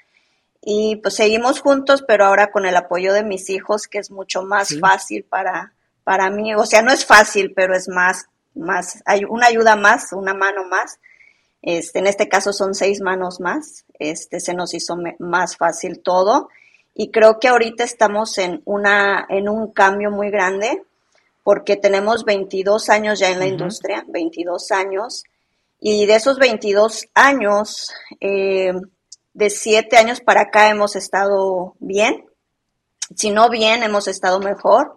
y 0.62 0.98
pues 0.98 1.16
seguimos 1.16 1.62
juntos, 1.62 2.04
pero 2.08 2.26
ahora 2.26 2.52
con 2.52 2.66
el 2.66 2.76
apoyo 2.76 3.14
de 3.14 3.24
mis 3.24 3.50
hijos, 3.50 3.88
que 3.88 4.00
es 4.00 4.12
mucho 4.12 4.44
más 4.44 4.78
fácil 4.80 5.24
para, 5.24 5.74
para 6.04 6.30
mí, 6.30 6.54
o 6.54 6.66
sea, 6.66 6.82
no 6.82 6.92
es 6.92 7.06
fácil, 7.06 7.54
pero 7.56 7.76
es 7.76 7.88
más, 7.88 8.26
más, 8.56 9.02
hay 9.06 9.24
una 9.24 9.48
ayuda 9.48 9.76
más, 9.76 10.12
una 10.12 10.34
mano 10.34 10.66
más. 10.66 11.00
Este, 11.62 12.00
en 12.00 12.08
este 12.08 12.30
caso 12.30 12.54
son 12.54 12.74
seis 12.74 13.02
manos 13.02 13.40
más, 13.40 13.86
este, 14.00 14.40
se 14.40 14.54
nos 14.54 14.74
hizo 14.74 14.98
más 15.20 15.58
fácil 15.58 16.02
todo. 16.02 16.50
Y 16.94 17.12
creo 17.12 17.40
que 17.40 17.48
ahorita 17.48 17.84
estamos 17.84 18.38
en 18.38 18.62
una, 18.66 19.26
en 19.30 19.48
un 19.48 19.72
cambio 19.72 20.12
muy 20.12 20.30
grande 20.30 20.84
porque 21.44 21.78
tenemos 21.78 22.26
22 22.26 22.90
años 22.90 23.20
ya 23.20 23.30
en 23.32 23.40
la 23.40 23.48
industria, 23.48 24.06
22 24.08 24.72
años, 24.72 25.24
y 25.80 26.06
de 26.06 26.16
esos 26.16 26.38
22 26.38 27.08
años, 27.14 27.92
eh, 28.20 28.74
de 29.40 29.50
7 29.50 29.98
años 29.98 30.22
para 30.22 30.42
acá 30.42 30.70
hemos 30.70 30.96
estado 30.96 31.74
bien, 31.80 32.26
si 33.16 33.32
no 33.32 33.50
bien, 33.50 33.82
hemos 33.82 34.08
estado 34.08 34.40
mejor. 34.40 34.96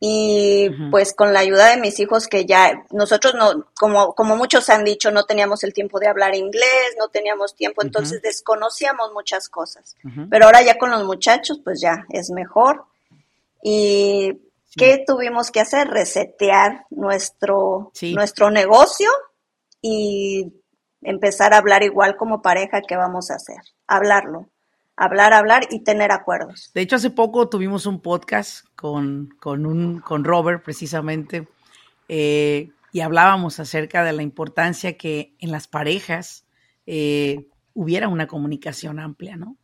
Y 0.00 0.70
pues 0.92 1.12
con 1.12 1.32
la 1.32 1.40
ayuda 1.40 1.70
de 1.70 1.76
mis 1.76 1.98
hijos 1.98 2.28
que 2.28 2.46
ya 2.46 2.84
nosotros 2.92 3.34
no, 3.34 3.66
como, 3.74 4.14
como 4.14 4.36
muchos 4.36 4.70
han 4.70 4.84
dicho, 4.84 5.10
no 5.10 5.24
teníamos 5.24 5.64
el 5.64 5.72
tiempo 5.72 5.98
de 5.98 6.06
hablar 6.06 6.36
inglés, 6.36 6.94
no 7.00 7.08
teníamos 7.08 7.56
tiempo, 7.56 7.82
entonces 7.82 8.22
desconocíamos 8.22 9.12
muchas 9.12 9.48
cosas. 9.48 9.96
Pero 10.30 10.44
ahora 10.44 10.62
ya 10.62 10.78
con 10.78 10.92
los 10.92 11.02
muchachos, 11.02 11.60
pues 11.64 11.80
ya 11.80 12.06
es 12.10 12.30
mejor. 12.30 12.84
Y 13.60 14.38
¿Qué 14.76 15.04
tuvimos 15.06 15.50
que 15.50 15.60
hacer? 15.60 15.88
Resetear 15.88 16.86
nuestro, 16.90 17.92
nuestro 18.14 18.50
negocio 18.50 19.10
y 19.80 20.52
empezar 21.02 21.54
a 21.54 21.58
hablar 21.58 21.82
igual 21.82 22.16
como 22.16 22.42
pareja 22.42 22.82
que 22.82 22.96
vamos 22.96 23.30
a 23.30 23.34
hacer. 23.34 23.60
Hablarlo. 23.86 24.48
Hablar, 24.96 25.32
hablar 25.32 25.68
y 25.70 25.84
tener 25.84 26.10
acuerdos. 26.10 26.72
De 26.74 26.80
hecho, 26.80 26.96
hace 26.96 27.10
poco 27.10 27.48
tuvimos 27.48 27.86
un 27.86 28.00
podcast 28.00 28.66
con, 28.74 29.28
con, 29.38 29.64
un, 29.64 30.00
con 30.00 30.24
Robert, 30.24 30.64
precisamente, 30.64 31.46
eh, 32.08 32.70
y 32.90 33.00
hablábamos 33.00 33.60
acerca 33.60 34.02
de 34.02 34.12
la 34.12 34.22
importancia 34.22 34.96
que 34.96 35.34
en 35.38 35.52
las 35.52 35.68
parejas 35.68 36.46
eh, 36.86 37.46
hubiera 37.74 38.08
una 38.08 38.26
comunicación 38.26 38.98
amplia, 38.98 39.36
¿no? 39.36 39.56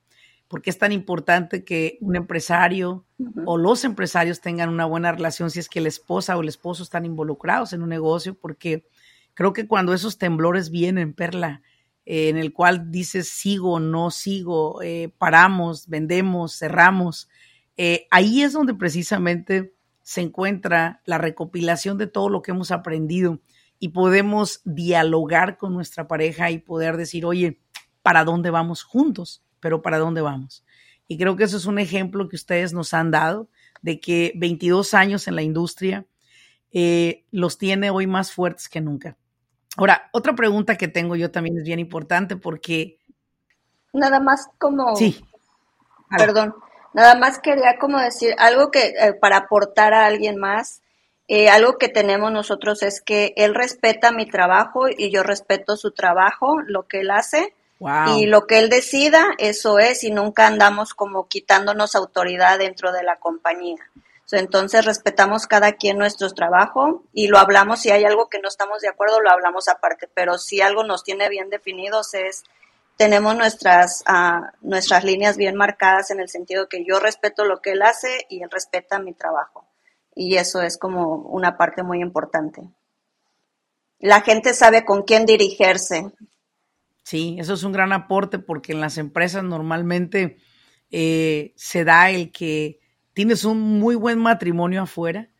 porque 0.54 0.70
es 0.70 0.78
tan 0.78 0.92
importante 0.92 1.64
que 1.64 1.98
un 2.00 2.14
empresario 2.14 3.04
o 3.44 3.56
los 3.56 3.84
empresarios 3.84 4.40
tengan 4.40 4.68
una 4.68 4.84
buena 4.84 5.10
relación 5.10 5.50
si 5.50 5.58
es 5.58 5.68
que 5.68 5.80
la 5.80 5.88
esposa 5.88 6.36
o 6.36 6.42
el 6.42 6.48
esposo 6.48 6.84
están 6.84 7.04
involucrados 7.04 7.72
en 7.72 7.82
un 7.82 7.88
negocio, 7.88 8.38
porque 8.38 8.86
creo 9.34 9.52
que 9.52 9.66
cuando 9.66 9.92
esos 9.92 10.18
temblores 10.18 10.70
vienen, 10.70 11.12
Perla, 11.12 11.62
eh, 12.06 12.28
en 12.28 12.36
el 12.36 12.52
cual 12.52 12.90
dices 12.90 13.28
sigo, 13.28 13.80
no 13.80 14.10
sigo, 14.10 14.82
eh, 14.82 15.12
paramos, 15.18 15.88
vendemos, 15.88 16.58
cerramos, 16.58 17.28
eh, 17.76 18.06
ahí 18.10 18.42
es 18.42 18.52
donde 18.52 18.74
precisamente 18.74 19.74
se 20.02 20.20
encuentra 20.20 21.00
la 21.06 21.18
recopilación 21.18 21.96
de 21.96 22.06
todo 22.06 22.28
lo 22.28 22.42
que 22.42 22.50
hemos 22.50 22.70
aprendido 22.70 23.40
y 23.78 23.88
podemos 23.88 24.60
dialogar 24.64 25.56
con 25.56 25.72
nuestra 25.72 26.06
pareja 26.06 26.50
y 26.50 26.58
poder 26.58 26.96
decir, 26.96 27.24
oye, 27.24 27.60
¿para 28.02 28.24
dónde 28.24 28.50
vamos 28.50 28.82
juntos? 28.82 29.42
pero 29.60 29.80
¿para 29.80 29.98
dónde 29.98 30.20
vamos? 30.20 30.62
Y 31.08 31.16
creo 31.16 31.36
que 31.36 31.44
eso 31.44 31.56
es 31.56 31.64
un 31.64 31.78
ejemplo 31.78 32.28
que 32.28 32.36
ustedes 32.36 32.74
nos 32.74 32.92
han 32.92 33.10
dado 33.10 33.48
de 33.80 33.98
que 33.98 34.34
22 34.36 34.92
años 34.92 35.26
en 35.26 35.36
la 35.36 35.42
industria 35.42 36.06
los 37.30 37.56
tiene 37.56 37.88
hoy 37.88 38.06
más 38.06 38.30
fuertes 38.30 38.68
que 38.68 38.82
nunca. 38.82 39.16
Ahora, 39.76 40.08
otra 40.12 40.34
pregunta 40.34 40.76
que 40.76 40.88
tengo 40.88 41.16
yo 41.16 41.30
también 41.30 41.58
es 41.58 41.64
bien 41.64 41.78
importante 41.78 42.36
porque... 42.36 42.98
Nada 43.92 44.20
más 44.20 44.48
como... 44.58 44.94
Sí. 44.96 45.24
Perdón. 46.16 46.54
Nada 46.92 47.16
más 47.16 47.40
quería 47.40 47.76
como 47.78 47.98
decir 47.98 48.34
algo 48.38 48.70
que 48.70 48.94
eh, 48.98 49.14
para 49.20 49.38
aportar 49.38 49.94
a 49.94 50.06
alguien 50.06 50.38
más, 50.38 50.82
eh, 51.26 51.48
algo 51.48 51.78
que 51.78 51.88
tenemos 51.88 52.30
nosotros 52.30 52.82
es 52.82 53.00
que 53.00 53.32
él 53.36 53.54
respeta 53.54 54.12
mi 54.12 54.26
trabajo 54.26 54.88
y 54.88 55.10
yo 55.10 55.22
respeto 55.22 55.76
su 55.76 55.92
trabajo, 55.92 56.60
lo 56.66 56.86
que 56.86 57.00
él 57.00 57.10
hace. 57.10 57.54
Y 58.16 58.24
lo 58.24 58.46
que 58.46 58.60
él 58.60 58.70
decida, 58.70 59.34
eso 59.36 59.78
es, 59.78 60.04
y 60.04 60.10
nunca 60.10 60.46
andamos 60.46 60.94
como 60.94 61.28
quitándonos 61.28 61.94
autoridad 61.94 62.58
dentro 62.58 62.92
de 62.92 63.02
la 63.02 63.16
compañía. 63.16 63.90
Entonces 64.32 64.84
respetamos 64.84 65.46
cada 65.46 65.72
quien 65.72 65.98
nuestro 65.98 66.30
trabajo 66.30 67.04
y 67.12 67.28
lo 67.28 67.38
hablamos, 67.38 67.80
si 67.80 67.90
hay 67.90 68.04
algo 68.04 68.28
que 68.28 68.40
no 68.40 68.48
estamos 68.48 68.80
de 68.80 68.88
acuerdo, 68.88 69.20
lo 69.20 69.30
hablamos 69.30 69.68
aparte, 69.68 70.08
pero 70.12 70.38
si 70.38 70.60
algo 70.60 70.82
nos 70.82 71.04
tiene 71.04 71.28
bien 71.28 71.50
definidos 71.50 72.14
es, 72.14 72.44
tenemos 72.96 73.36
nuestras, 73.36 74.02
uh, 74.08 74.46
nuestras 74.62 75.04
líneas 75.04 75.36
bien 75.36 75.56
marcadas 75.56 76.10
en 76.10 76.20
el 76.20 76.28
sentido 76.28 76.68
que 76.68 76.84
yo 76.84 77.00
respeto 77.00 77.44
lo 77.44 77.60
que 77.60 77.72
él 77.72 77.82
hace 77.82 78.26
y 78.28 78.42
él 78.42 78.50
respeta 78.50 78.98
mi 78.98 79.12
trabajo. 79.12 79.66
Y 80.14 80.36
eso 80.36 80.62
es 80.62 80.78
como 80.78 81.16
una 81.16 81.56
parte 81.56 81.82
muy 81.82 82.00
importante. 82.00 82.62
La 83.98 84.20
gente 84.20 84.54
sabe 84.54 84.84
con 84.84 85.02
quién 85.02 85.26
dirigirse, 85.26 86.12
Sí, 87.04 87.36
eso 87.38 87.52
es 87.52 87.62
un 87.62 87.72
gran 87.72 87.92
aporte 87.92 88.38
porque 88.38 88.72
en 88.72 88.80
las 88.80 88.96
empresas 88.96 89.44
normalmente 89.44 90.38
eh, 90.90 91.52
se 91.54 91.84
da 91.84 92.10
el 92.10 92.32
que 92.32 92.80
tienes 93.14 93.44
un 93.44 93.78
muy 93.78 93.94
buen 93.94 94.18
matrimonio 94.18 94.82
afuera, 94.82 95.30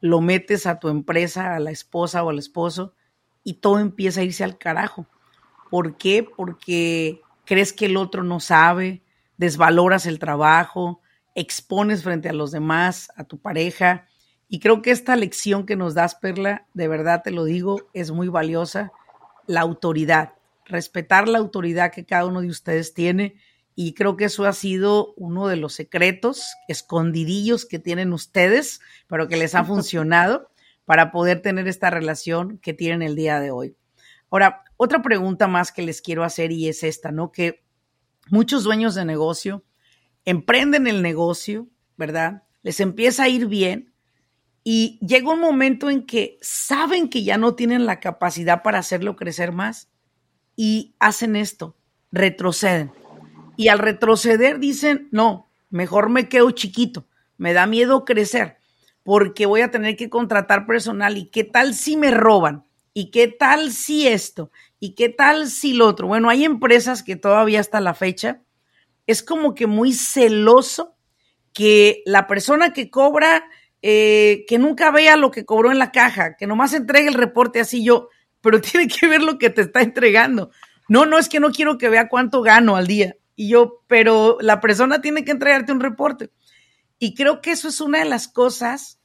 lo 0.00 0.20
metes 0.20 0.66
a 0.66 0.78
tu 0.78 0.88
empresa, 0.88 1.54
a 1.54 1.60
la 1.60 1.70
esposa 1.70 2.24
o 2.24 2.30
al 2.30 2.38
esposo, 2.38 2.94
y 3.44 3.54
todo 3.54 3.78
empieza 3.78 4.20
a 4.20 4.24
irse 4.24 4.44
al 4.44 4.58
carajo. 4.58 5.06
¿Por 5.70 5.96
qué? 5.96 6.26
Porque 6.36 7.20
crees 7.44 7.72
que 7.72 7.86
el 7.86 7.96
otro 7.96 8.22
no 8.22 8.40
sabe, 8.40 9.02
desvaloras 9.36 10.06
el 10.06 10.18
trabajo, 10.18 11.00
expones 11.34 12.02
frente 12.02 12.28
a 12.28 12.32
los 12.32 12.50
demás, 12.50 13.10
a 13.16 13.24
tu 13.24 13.38
pareja. 13.38 14.06
Y 14.48 14.60
creo 14.60 14.82
que 14.82 14.90
esta 14.90 15.14
lección 15.14 15.66
que 15.66 15.76
nos 15.76 15.94
das, 15.94 16.14
Perla, 16.16 16.66
de 16.74 16.88
verdad 16.88 17.22
te 17.22 17.30
lo 17.30 17.44
digo, 17.44 17.88
es 17.92 18.10
muy 18.10 18.28
valiosa, 18.28 18.92
la 19.46 19.60
autoridad 19.60 20.32
respetar 20.68 21.28
la 21.28 21.38
autoridad 21.38 21.90
que 21.90 22.04
cada 22.04 22.26
uno 22.26 22.42
de 22.42 22.48
ustedes 22.48 22.94
tiene 22.94 23.36
y 23.80 23.94
creo 23.94 24.16
que 24.16 24.24
eso 24.24 24.44
ha 24.44 24.52
sido 24.52 25.14
uno 25.16 25.46
de 25.46 25.54
los 25.54 25.72
secretos 25.72 26.56
escondidillos 26.66 27.64
que 27.64 27.78
tienen 27.78 28.12
ustedes, 28.12 28.80
pero 29.06 29.28
que 29.28 29.36
les 29.36 29.54
ha 29.54 29.62
funcionado 29.64 30.50
para 30.84 31.12
poder 31.12 31.42
tener 31.42 31.68
esta 31.68 31.88
relación 31.88 32.58
que 32.58 32.74
tienen 32.74 33.02
el 33.02 33.14
día 33.14 33.38
de 33.38 33.52
hoy. 33.52 33.76
Ahora, 34.30 34.64
otra 34.76 35.00
pregunta 35.00 35.46
más 35.46 35.70
que 35.70 35.82
les 35.82 36.02
quiero 36.02 36.24
hacer 36.24 36.50
y 36.50 36.66
es 36.66 36.82
esta, 36.82 37.12
¿no? 37.12 37.30
Que 37.30 37.62
muchos 38.30 38.64
dueños 38.64 38.96
de 38.96 39.04
negocio 39.04 39.64
emprenden 40.24 40.88
el 40.88 41.00
negocio, 41.00 41.68
¿verdad? 41.96 42.42
Les 42.64 42.80
empieza 42.80 43.22
a 43.22 43.28
ir 43.28 43.46
bien 43.46 43.94
y 44.64 44.98
llega 45.06 45.32
un 45.32 45.40
momento 45.40 45.88
en 45.88 46.04
que 46.04 46.36
saben 46.42 47.08
que 47.08 47.22
ya 47.22 47.38
no 47.38 47.54
tienen 47.54 47.86
la 47.86 48.00
capacidad 48.00 48.64
para 48.64 48.80
hacerlo 48.80 49.14
crecer 49.14 49.52
más 49.52 49.88
y 50.56 50.96
hacen 50.98 51.36
esto, 51.36 51.76
retroceden 52.10 52.90
y 53.58 53.68
al 53.68 53.80
retroceder 53.80 54.60
dicen, 54.60 55.08
no, 55.10 55.50
mejor 55.68 56.10
me 56.10 56.28
quedo 56.28 56.52
chiquito, 56.52 57.08
me 57.38 57.52
da 57.52 57.66
miedo 57.66 58.04
crecer 58.04 58.56
porque 59.02 59.46
voy 59.46 59.62
a 59.62 59.72
tener 59.72 59.96
que 59.96 60.08
contratar 60.08 60.64
personal 60.64 61.16
y 61.16 61.26
qué 61.26 61.42
tal 61.42 61.74
si 61.74 61.96
me 61.96 62.12
roban 62.12 62.64
y 62.94 63.10
qué 63.10 63.26
tal 63.26 63.72
si 63.72 64.06
esto 64.06 64.52
y 64.78 64.94
qué 64.94 65.08
tal 65.08 65.48
si 65.48 65.72
lo 65.72 65.88
otro. 65.88 66.06
Bueno, 66.06 66.30
hay 66.30 66.44
empresas 66.44 67.02
que 67.02 67.16
todavía 67.16 67.58
hasta 67.58 67.80
la 67.80 67.94
fecha 67.94 68.42
es 69.08 69.24
como 69.24 69.56
que 69.56 69.66
muy 69.66 69.92
celoso 69.92 70.94
que 71.52 72.02
la 72.06 72.28
persona 72.28 72.72
que 72.72 72.90
cobra, 72.90 73.42
eh, 73.82 74.44
que 74.46 74.58
nunca 74.58 74.92
vea 74.92 75.16
lo 75.16 75.32
que 75.32 75.44
cobró 75.44 75.72
en 75.72 75.80
la 75.80 75.90
caja, 75.90 76.36
que 76.36 76.46
nomás 76.46 76.74
entregue 76.74 77.08
el 77.08 77.14
reporte 77.14 77.58
así 77.58 77.82
yo, 77.82 78.08
pero 78.40 78.60
tiene 78.60 78.86
que 78.86 79.08
ver 79.08 79.22
lo 79.22 79.36
que 79.36 79.50
te 79.50 79.62
está 79.62 79.80
entregando. 79.80 80.52
No, 80.88 81.06
no 81.06 81.18
es 81.18 81.28
que 81.28 81.40
no 81.40 81.50
quiero 81.50 81.76
que 81.76 81.88
vea 81.88 82.08
cuánto 82.08 82.40
gano 82.40 82.76
al 82.76 82.86
día. 82.86 83.16
Y 83.40 83.50
yo, 83.50 83.84
pero 83.86 84.36
la 84.40 84.58
persona 84.60 85.00
tiene 85.00 85.24
que 85.24 85.30
entregarte 85.30 85.70
un 85.70 85.78
reporte. 85.78 86.32
Y 86.98 87.14
creo 87.14 87.40
que 87.40 87.52
eso 87.52 87.68
es 87.68 87.80
una 87.80 88.00
de 88.00 88.04
las 88.04 88.26
cosas 88.26 88.98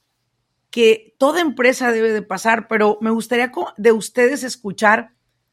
que 0.70 1.14
toda 1.18 1.40
empresa 1.40 1.92
debe 1.92 2.10
de 2.10 2.20
pasar, 2.20 2.66
pero 2.66 2.98
me 3.00 3.10
gustaría 3.10 3.52
de 3.76 3.92
ustedes 3.92 4.42
escuchar 4.42 5.12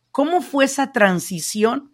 cómo 0.10 0.42
fue 0.42 0.66
esa 0.66 0.92
transición 0.92 1.94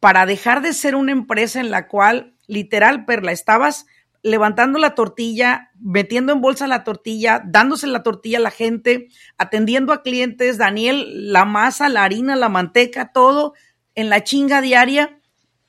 para 0.00 0.26
dejar 0.26 0.60
de 0.60 0.72
ser 0.72 0.96
una 0.96 1.12
empresa 1.12 1.60
en 1.60 1.70
la 1.70 1.86
cual, 1.86 2.36
literal, 2.48 3.04
Perla, 3.04 3.30
estabas 3.30 3.86
levantando 4.24 4.80
la 4.80 4.96
tortilla, 4.96 5.70
metiendo 5.78 6.32
en 6.32 6.40
bolsa 6.40 6.66
la 6.66 6.82
tortilla, 6.82 7.44
dándose 7.46 7.86
la 7.86 8.02
tortilla 8.02 8.38
a 8.38 8.40
la 8.40 8.50
gente, 8.50 9.06
atendiendo 9.38 9.92
a 9.92 10.02
clientes, 10.02 10.58
Daniel, 10.58 11.32
la 11.32 11.44
masa, 11.44 11.88
la 11.88 12.02
harina, 12.02 12.34
la 12.34 12.48
manteca, 12.48 13.12
todo 13.12 13.54
en 13.94 14.08
la 14.08 14.24
chinga 14.24 14.60
diaria 14.60 15.20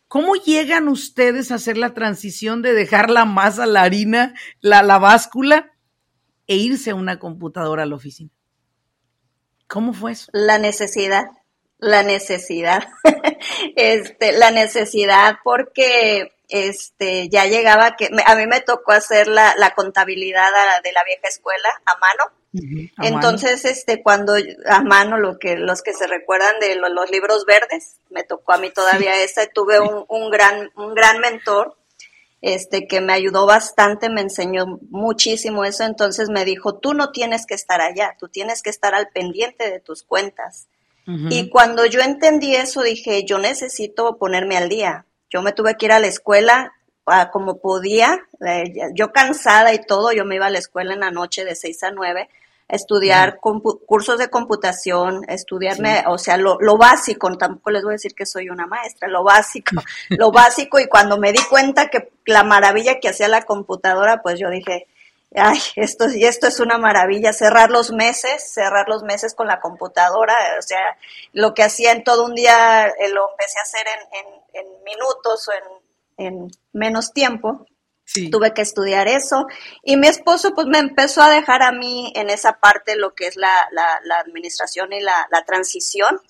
¿Cómo 0.08 0.36
llegan 0.36 0.88
ustedes 0.88 1.52
a 1.52 1.56
hacer 1.56 1.78
la 1.78 1.94
transición 1.94 2.62
de 2.62 2.74
dejar 2.74 3.10
la 3.10 3.26
masa, 3.26 3.66
la 3.66 3.82
harina, 3.82 4.34
la, 4.62 4.84
la 4.84 5.00
báscula 5.00 5.72
e 6.48 6.56
irse 6.56 6.92
a 6.92 6.96
una 6.96 7.20
computadora 7.20 7.84
a 7.84 7.86
la 7.86 7.96
oficina? 7.96 8.32
¿Cómo 9.68 9.94
fue 9.94 10.12
eso? 10.12 10.30
La 10.32 10.60
necesidad, 10.60 11.26
la 11.80 12.04
necesidad, 12.04 12.88
este, 13.76 14.32
la 14.34 14.52
necesidad 14.52 15.38
porque 15.44 16.32
este, 16.50 17.30
ya 17.30 17.46
llegaba 17.46 17.96
que 17.96 18.10
a 18.26 18.36
mí 18.36 18.46
me 18.48 18.62
tocó 18.62 18.92
hacer 18.92 19.28
la, 19.28 19.56
la 19.58 19.74
contabilidad 19.74 20.50
de 20.84 20.92
la 20.92 21.04
vieja 21.04 21.28
escuela 21.28 21.70
a 21.86 21.98
mano 21.98 22.32
entonces, 23.02 23.66
este, 23.66 24.02
cuando 24.02 24.34
a 24.68 24.82
mano, 24.82 25.18
lo 25.18 25.38
que, 25.40 25.56
los 25.58 25.82
que 25.82 25.94
se 25.94 26.08
recuerdan 26.08 26.60
de 26.60 26.76
los, 26.76 27.12
libros 27.12 27.46
verdes, 27.46 27.98
me 28.10 28.24
tocó 28.24 28.54
a 28.54 28.58
mí 28.58 28.70
todavía 28.72 29.22
esa, 29.24 29.46
tuve 29.48 29.80
un, 29.80 30.06
un, 30.08 30.30
gran, 30.30 30.72
un 30.76 30.94
gran 30.94 31.20
mentor, 31.20 31.76
este, 32.42 32.88
que 32.88 33.02
me 33.02 33.14
ayudó 33.14 33.48
bastante, 33.48 34.10
me 34.10 34.22
enseñó 34.22 34.80
muchísimo 34.90 35.66
eso, 35.66 35.84
entonces 35.84 36.30
me 36.30 36.46
dijo, 36.46 36.76
tú 36.76 36.94
no 36.94 37.12
tienes 37.12 37.48
que 37.48 37.56
estar 37.56 37.82
allá, 37.82 38.16
tú 38.20 38.28
tienes 38.28 38.62
que 38.62 38.70
estar 38.70 38.94
al 38.94 39.10
pendiente 39.10 39.70
de 39.70 39.80
tus 39.80 40.04
cuentas. 40.04 40.68
Y 41.08 41.50
cuando 41.50 41.86
yo 41.86 42.02
entendí 42.02 42.56
eso, 42.56 42.82
dije, 42.82 43.26
yo 43.26 43.38
necesito 43.38 44.18
ponerme 44.18 44.58
al 44.58 44.70
día. 44.70 45.06
Yo 45.30 45.44
me 45.44 45.52
tuve 45.52 45.78
que 45.78 45.86
ir 45.86 45.92
a 45.92 46.00
la 46.00 46.08
escuela 46.08 46.74
ah, 47.06 47.30
como 47.32 47.60
podía, 47.60 48.28
eh, 48.44 48.74
yo 48.94 49.12
cansada 49.12 49.72
y 49.74 49.86
todo, 49.86 50.12
yo 50.14 50.26
me 50.26 50.36
iba 50.36 50.48
a 50.48 50.50
la 50.50 50.58
escuela 50.58 50.94
en 50.94 51.02
la 51.02 51.12
noche 51.12 51.46
de 51.46 51.56
6 51.56 51.84
a 51.84 51.92
9 51.92 52.28
estudiar 52.68 53.40
cursos 53.40 54.18
de 54.18 54.30
computación, 54.30 55.22
estudiarme, 55.28 56.04
o 56.08 56.18
sea, 56.18 56.38
lo, 56.38 56.58
lo, 56.60 56.78
básico, 56.78 57.32
tampoco 57.38 57.70
les 57.70 57.84
voy 57.84 57.92
a 57.92 57.94
decir 57.94 58.16
que 58.16 58.26
soy 58.26 58.50
una 58.50 58.66
maestra, 58.66 59.08
lo 59.08 59.24
básico, 59.24 59.76
lo 60.10 60.32
básico, 60.32 60.80
y 60.80 60.88
cuando 60.88 61.18
me 61.18 61.32
di 61.32 61.42
cuenta 61.50 61.90
que 61.90 62.12
la 62.26 62.44
maravilla 62.44 63.00
que 63.00 63.10
hacía 63.10 63.28
la 63.28 63.44
computadora, 63.44 64.22
pues 64.24 64.40
yo 64.40 64.50
dije, 64.50 64.88
ay, 65.36 65.60
esto, 65.76 66.10
y 66.10 66.26
esto 66.26 66.48
es 66.48 66.60
una 66.60 66.80
maravilla, 66.80 67.34
cerrar 67.34 67.70
los 67.70 67.92
meses, 67.92 68.52
cerrar 68.52 68.90
los 68.90 69.04
meses 69.04 69.36
con 69.36 69.48
la 69.48 69.60
computadora, 69.60 70.36
o 70.58 70.62
sea, 70.62 70.98
lo 71.34 71.54
que 71.54 71.64
hacía 71.64 71.92
en 71.92 72.04
todo 72.04 72.26
un 72.26 72.34
día 72.34 72.88
eh, 72.88 73.10
lo 73.10 73.30
empecé 73.32 73.60
a 73.60 73.64
hacer 73.64 73.86
en, 73.88 74.64
en, 74.64 74.66
en 74.66 74.84
minutos 74.84 75.48
o 75.48 75.52
en, 75.52 75.86
en 76.18 76.52
menos 76.74 77.14
tiempo. 77.14 77.66
Tuve 78.32 78.54
que 78.54 78.62
estudiar 78.62 79.08
eso. 79.08 79.48
Y 79.84 79.98
mi 79.98 80.08
esposo 80.08 80.54
pues 80.54 80.68
me 80.68 80.80
empezó 80.80 81.22
a 81.22 81.30
dejar 81.30 81.64
a 81.64 81.72
mí 81.72 82.14
en 82.16 82.30
esa 82.30 82.60
parte 82.60 82.96
lo 82.96 83.14
que 83.14 83.28
es 83.28 83.36
la, 83.36 83.68
la, 83.72 84.20
administración 84.20 84.94
y 84.94 85.02
la, 85.02 85.28
la 85.32 85.44
transición. 85.44 86.22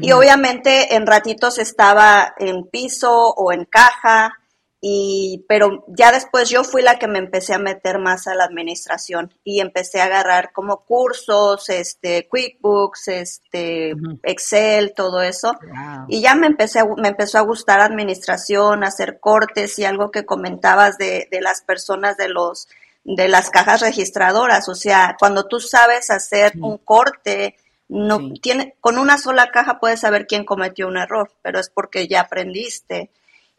Y 0.00 0.12
obviamente 0.12 0.94
en 0.94 1.06
ratitos 1.06 1.58
estaba 1.58 2.34
en 2.38 2.64
piso 2.64 3.30
o 3.30 3.52
en 3.52 3.64
caja 3.64 4.39
y 4.82 5.44
pero 5.46 5.84
ya 5.88 6.10
después 6.10 6.48
yo 6.48 6.64
fui 6.64 6.80
la 6.80 6.98
que 6.98 7.06
me 7.06 7.18
empecé 7.18 7.52
a 7.52 7.58
meter 7.58 7.98
más 7.98 8.26
a 8.26 8.34
la 8.34 8.44
administración 8.44 9.34
y 9.44 9.60
empecé 9.60 10.00
a 10.00 10.06
agarrar 10.06 10.52
como 10.52 10.86
cursos 10.86 11.68
este 11.68 12.26
QuickBooks 12.28 13.08
este 13.08 13.94
Excel 14.22 14.94
todo 14.96 15.20
eso. 15.20 15.52
Y 16.08 16.22
ya 16.22 16.34
me 16.34 16.46
empecé 16.46 16.80
me 16.96 17.08
empezó 17.08 17.36
a 17.36 17.42
gustar 17.42 17.80
administración 17.80 18.82
hacer 18.82 19.20
cortes 19.20 19.78
y 19.78 19.84
algo 19.84 20.10
que 20.10 20.24
comentabas 20.24 20.96
de, 20.96 21.28
de 21.30 21.40
las 21.42 21.60
personas 21.60 22.16
de 22.16 22.30
los 22.30 22.66
de 23.04 23.28
las 23.28 23.50
cajas 23.50 23.82
registradoras. 23.82 24.66
O 24.70 24.74
sea 24.74 25.14
cuando 25.18 25.46
tú 25.46 25.60
sabes 25.60 26.10
hacer 26.10 26.54
un 26.58 26.78
corte 26.78 27.56
no 27.88 28.32
tiene 28.40 28.76
con 28.80 28.96
una 28.96 29.18
sola 29.18 29.50
caja 29.50 29.78
puedes 29.78 30.00
saber 30.00 30.26
quién 30.26 30.44
cometió 30.44 30.86
un 30.88 30.96
error 30.96 31.32
pero 31.42 31.58
es 31.58 31.68
porque 31.68 32.08
ya 32.08 32.20
aprendiste 32.20 33.10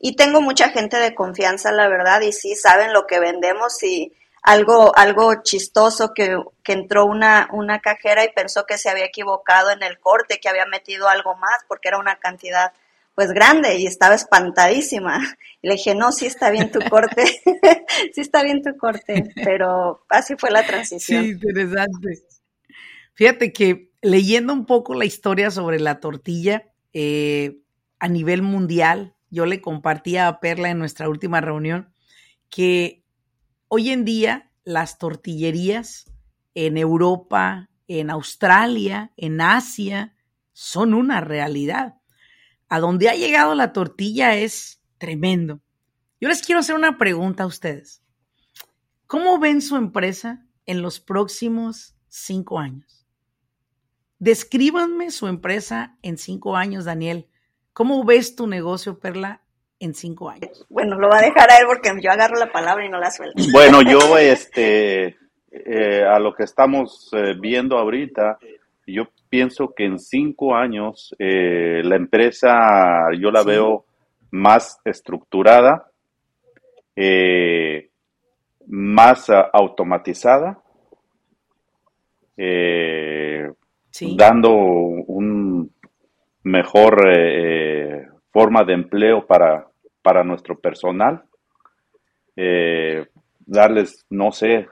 y 0.02 0.16
tengo 0.16 0.42
mucha 0.42 0.70
gente 0.70 0.98
de 0.98 1.14
confianza, 1.14 1.72
la 1.72 1.88
verdad, 1.88 2.22
y 2.22 2.32
sí 2.32 2.56
saben 2.56 2.92
lo 2.92 3.06
que 3.06 3.20
vendemos 3.20 3.84
y 3.84 4.12
algo, 4.42 4.98
algo 4.98 5.44
chistoso 5.44 6.14
que, 6.16 6.36
que 6.64 6.74
entró 6.74 7.06
una, 7.06 7.48
una 7.52 7.80
cajera 7.80 8.24
y 8.26 8.34
pensó 8.34 8.66
que 8.66 8.80
se 8.80 8.90
había 8.90 9.06
equivocado 9.06 9.70
en 9.70 9.84
el 9.84 10.00
corte, 10.00 10.40
que 10.40 10.50
había 10.50 10.66
metido 10.66 11.08
algo 11.08 11.36
más 11.36 11.64
porque 11.68 11.90
era 11.90 12.00
una 12.00 12.16
cantidad 12.16 12.74
pues 13.14 13.32
grande 13.32 13.78
y 13.78 13.86
estaba 13.86 14.16
espantadísima. 14.16 15.22
Y 15.62 15.68
le 15.68 15.76
dije, 15.76 15.94
no, 15.94 16.12
sí 16.12 16.26
está 16.26 16.50
bien 16.50 16.72
tu 16.72 16.80
corte, 16.90 17.24
sí 18.14 18.22
está 18.22 18.42
bien 18.42 18.64
tu 18.64 18.76
corte, 18.78 19.32
pero 19.36 20.04
así 20.10 20.34
fue 20.36 20.50
la 20.50 20.66
transición. 20.66 21.24
Sí, 21.24 21.30
interesante. 21.32 22.24
Fíjate 23.14 23.54
que 23.54 23.92
leyendo 24.02 24.54
un 24.54 24.66
poco 24.66 24.96
la 24.96 25.06
historia 25.06 25.52
sobre 25.52 25.80
la 25.80 26.00
tortilla 26.00 26.72
eh, 26.94 27.60
a 28.00 28.08
nivel 28.08 28.42
mundial, 28.42 29.14
yo 29.32 29.46
le 29.46 29.62
compartía 29.62 30.28
a 30.28 30.40
Perla 30.40 30.70
en 30.70 30.78
nuestra 30.78 31.10
última 31.10 31.42
reunión 31.42 31.94
que 32.50 33.04
hoy 33.70 33.90
en 33.90 34.06
día 34.06 34.52
las 34.64 34.98
tortillerías 35.00 36.12
en 36.54 36.78
Europa, 36.78 37.70
en 37.88 38.10
Australia, 38.10 39.14
en 39.16 39.42
Asia, 39.42 40.16
son 40.52 40.94
una 40.94 41.22
realidad. 41.22 41.96
A 42.68 42.80
donde 42.80 43.10
ha 43.10 43.16
llegado 43.16 43.56
la 43.56 43.74
tortilla 43.74 44.36
es 44.36 44.84
tremendo. 44.98 45.62
Yo 46.20 46.28
les 46.28 46.42
quiero 46.42 46.60
hacer 46.60 46.76
una 46.76 46.98
pregunta 46.98 47.44
a 47.44 47.48
ustedes. 47.48 48.04
¿Cómo 49.08 49.40
ven 49.40 49.62
su 49.62 49.78
empresa 49.78 50.46
en 50.66 50.82
los 50.82 51.00
próximos 51.00 51.96
cinco 52.08 52.60
años? 52.60 53.08
Descríbanme 54.20 55.10
su 55.10 55.28
empresa 55.28 55.98
en 56.02 56.18
cinco 56.18 56.56
años, 56.56 56.86
Daniel. 56.86 57.31
¿Cómo 57.74 58.04
ves 58.04 58.36
tu 58.36 58.48
negocio, 58.48 59.00
Perla, 59.00 59.42
en 59.80 59.94
cinco 59.94 60.30
años? 60.30 60.66
Bueno, 60.70 60.98
lo 60.98 61.10
va 61.10 61.20
a 61.20 61.22
dejar 61.22 61.50
a 61.50 61.58
él 61.58 61.66
porque 61.68 61.90
yo 62.02 62.12
agarro 62.12 62.36
la 62.38 62.52
palabra 62.52 62.86
y 62.86 62.90
no 62.90 63.00
la 63.00 63.12
suelto. 63.12 63.42
Bueno, 63.54 63.82
yo, 63.82 64.18
este, 64.18 65.18
eh, 65.52 66.04
a 66.04 66.20
lo 66.20 66.34
que 66.34 66.44
estamos 66.44 67.10
eh, 67.14 67.34
viendo 67.40 67.78
ahorita, 67.78 68.40
yo 68.88 69.04
pienso 69.30 69.74
que 69.76 69.86
en 69.86 70.00
cinco 70.00 70.54
años 70.54 71.16
eh, 71.18 71.82
la 71.84 71.96
empresa 71.96 72.50
yo 73.18 73.32
la 73.32 73.44
veo 73.44 73.86
más 74.32 74.80
estructurada, 74.86 75.88
más 78.68 79.30
automatizada, 79.54 80.62
dando 84.16 84.52
un 84.52 85.41
mejor 86.44 87.08
eh, 87.08 88.08
forma 88.32 88.64
de 88.64 88.74
empleo 88.74 89.26
para, 89.26 89.68
para 90.02 90.24
nuestro 90.24 90.60
personal, 90.60 91.24
eh, 92.36 93.06
darles, 93.40 94.06
no 94.10 94.32
sé, 94.32 94.68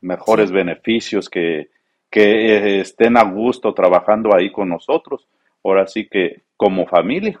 mejores 0.00 0.50
beneficios, 0.50 1.28
que, 1.28 1.68
que 2.10 2.80
estén 2.80 3.16
a 3.16 3.24
gusto 3.24 3.72
trabajando 3.72 4.34
ahí 4.34 4.50
con 4.52 4.68
nosotros, 4.68 5.26
ahora 5.62 5.86
sí 5.86 6.08
que 6.08 6.42
como 6.56 6.86
familia. 6.86 7.40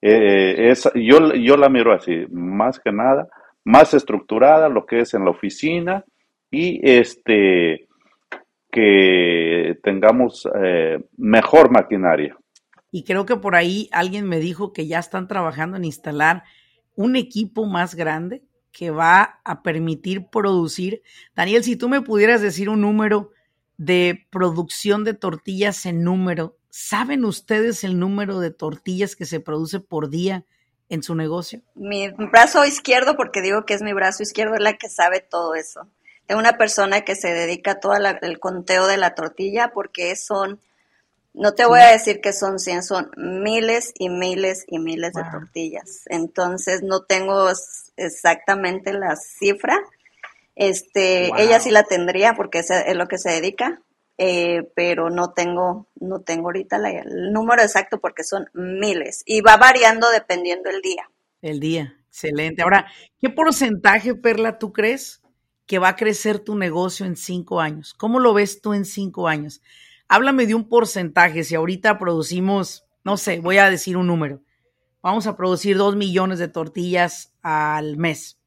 es, 0.00 0.88
yo, 0.94 1.32
yo 1.34 1.56
la 1.56 1.68
miro 1.68 1.92
así, 1.92 2.26
más 2.30 2.78
que 2.78 2.92
nada, 2.92 3.28
más 3.64 3.94
estructurada, 3.94 4.68
lo 4.68 4.84
que 4.84 5.00
es 5.00 5.14
en 5.14 5.24
la 5.24 5.30
oficina 5.30 6.04
y 6.50 6.80
este 6.88 7.88
que 8.70 9.78
tengamos 9.82 10.48
eh, 10.62 10.98
mejor 11.16 11.70
maquinaria. 11.70 12.36
Y 12.94 13.02
creo 13.02 13.26
que 13.26 13.34
por 13.34 13.56
ahí 13.56 13.88
alguien 13.90 14.28
me 14.28 14.38
dijo 14.38 14.72
que 14.72 14.86
ya 14.86 15.00
están 15.00 15.26
trabajando 15.26 15.76
en 15.76 15.84
instalar 15.84 16.44
un 16.94 17.16
equipo 17.16 17.66
más 17.66 17.96
grande 17.96 18.44
que 18.70 18.92
va 18.92 19.40
a 19.44 19.64
permitir 19.64 20.28
producir. 20.28 21.02
Daniel, 21.34 21.64
si 21.64 21.74
tú 21.74 21.88
me 21.88 22.02
pudieras 22.02 22.40
decir 22.40 22.68
un 22.68 22.82
número 22.82 23.32
de 23.78 24.28
producción 24.30 25.02
de 25.02 25.12
tortillas 25.12 25.86
en 25.86 26.04
número, 26.04 26.56
¿saben 26.70 27.24
ustedes 27.24 27.82
el 27.82 27.98
número 27.98 28.38
de 28.38 28.52
tortillas 28.52 29.16
que 29.16 29.24
se 29.24 29.40
produce 29.40 29.80
por 29.80 30.08
día 30.08 30.44
en 30.88 31.02
su 31.02 31.16
negocio? 31.16 31.62
Mi 31.74 32.10
brazo 32.10 32.64
izquierdo, 32.64 33.16
porque 33.16 33.42
digo 33.42 33.66
que 33.66 33.74
es 33.74 33.82
mi 33.82 33.92
brazo 33.92 34.22
izquierdo, 34.22 34.54
es 34.54 34.60
la 34.60 34.74
que 34.74 34.88
sabe 34.88 35.18
todo 35.18 35.56
eso. 35.56 35.88
Tengo 36.28 36.40
una 36.40 36.58
persona 36.58 37.00
que 37.00 37.16
se 37.16 37.34
dedica 37.34 37.72
a 37.72 37.80
todo 37.80 37.94
el 37.96 38.38
conteo 38.38 38.86
de 38.86 38.98
la 38.98 39.16
tortilla 39.16 39.72
porque 39.74 40.14
son, 40.14 40.60
no 41.34 41.52
te 41.54 41.66
voy 41.66 41.80
a 41.80 41.90
decir 41.90 42.20
que 42.20 42.32
son 42.32 42.60
100, 42.60 42.84
son 42.84 43.10
miles 43.16 43.92
y 43.98 44.08
miles 44.08 44.64
y 44.68 44.78
miles 44.78 45.12
de 45.12 45.22
tortillas. 45.30 46.02
Entonces 46.06 46.82
no 46.82 47.02
tengo 47.02 47.48
exactamente 47.96 48.92
la 48.92 49.16
cifra. 49.16 49.76
Este, 50.54 51.26
ella 51.36 51.58
sí 51.58 51.72
la 51.72 51.82
tendría 51.82 52.34
porque 52.34 52.60
es, 52.60 52.70
es 52.70 52.94
lo 52.94 53.08
que 53.08 53.18
se 53.18 53.30
dedica, 53.30 53.82
eh, 54.16 54.70
pero 54.76 55.10
no 55.10 55.32
tengo, 55.32 55.88
no 55.96 56.20
tengo 56.20 56.46
ahorita 56.46 56.76
el 56.76 57.32
número 57.32 57.62
exacto 57.62 57.98
porque 58.00 58.22
son 58.22 58.48
miles 58.54 59.24
y 59.26 59.40
va 59.40 59.56
variando 59.56 60.08
dependiendo 60.10 60.70
el 60.70 60.80
día. 60.82 61.10
El 61.42 61.58
día, 61.58 61.96
excelente. 62.06 62.62
Ahora, 62.62 62.86
¿qué 63.18 63.28
porcentaje, 63.28 64.14
Perla, 64.14 64.58
tú 64.58 64.72
crees 64.72 65.20
que 65.66 65.80
va 65.80 65.88
a 65.88 65.96
crecer 65.96 66.38
tu 66.38 66.54
negocio 66.54 67.04
en 67.06 67.16
cinco 67.16 67.60
años? 67.60 67.92
¿Cómo 67.92 68.20
lo 68.20 68.34
ves 68.34 68.60
tú 68.60 68.72
en 68.72 68.84
cinco 68.84 69.26
años? 69.26 69.60
Háblame 70.14 70.46
de 70.46 70.54
un 70.54 70.68
porcentaje. 70.68 71.44
Si 71.44 71.54
ahorita 71.54 71.98
producimos, 71.98 72.86
no 73.04 73.16
sé, 73.16 73.40
voy 73.40 73.58
a 73.58 73.70
decir 73.70 73.96
un 73.96 74.06
número. 74.06 74.42
Vamos 75.02 75.26
a 75.26 75.36
producir 75.36 75.76
dos 75.76 75.96
millones 75.96 76.38
de 76.38 76.48
tortillas 76.48 77.34
al 77.42 77.96
mes 77.96 78.38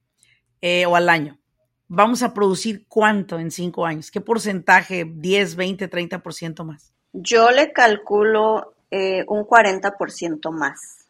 eh, 0.61 0.85
o 0.85 0.95
al 0.95 1.09
año 1.09 1.39
vamos 1.87 2.23
a 2.23 2.33
producir 2.33 2.85
cuánto 2.87 3.39
en 3.39 3.51
cinco 3.51 3.85
años? 3.85 4.11
¿Qué 4.11 4.21
porcentaje? 4.21 5.05
¿10, 5.05 5.55
20, 5.55 5.89
30% 5.89 6.63
más? 6.63 6.93
Yo 7.13 7.49
le 7.51 7.71
calculo 7.71 8.73
eh, 8.91 9.23
un 9.27 9.45
40% 9.45 10.51
más. 10.51 11.05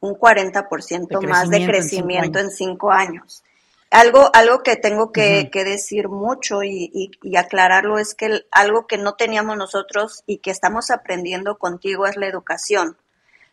Un 0.00 0.14
40% 0.14 1.28
más 1.28 1.48
de 1.48 1.64
crecimiento 1.64 2.38
en 2.40 2.50
cinco, 2.50 2.90
años. 2.90 3.44
Algo, 3.92 4.30
algo 4.32 4.62
que 4.62 4.76
tengo 4.76 5.12
que, 5.12 5.48
decir 5.52 6.08
mucho 6.08 6.62
y, 6.62 7.10
aclararlo 7.36 7.98
es 7.98 8.14
que 8.14 8.44
algo 8.50 8.86
que 8.86 8.98
no 8.98 9.14
teníamos 9.14 9.56
nosotros 9.56 10.24
y 10.26 10.38
que 10.38 10.50
estamos 10.50 10.90
aprendiendo 10.90 11.58
contigo 11.58 12.06
es 12.06 12.16
la 12.16 12.26
educación. 12.26 12.96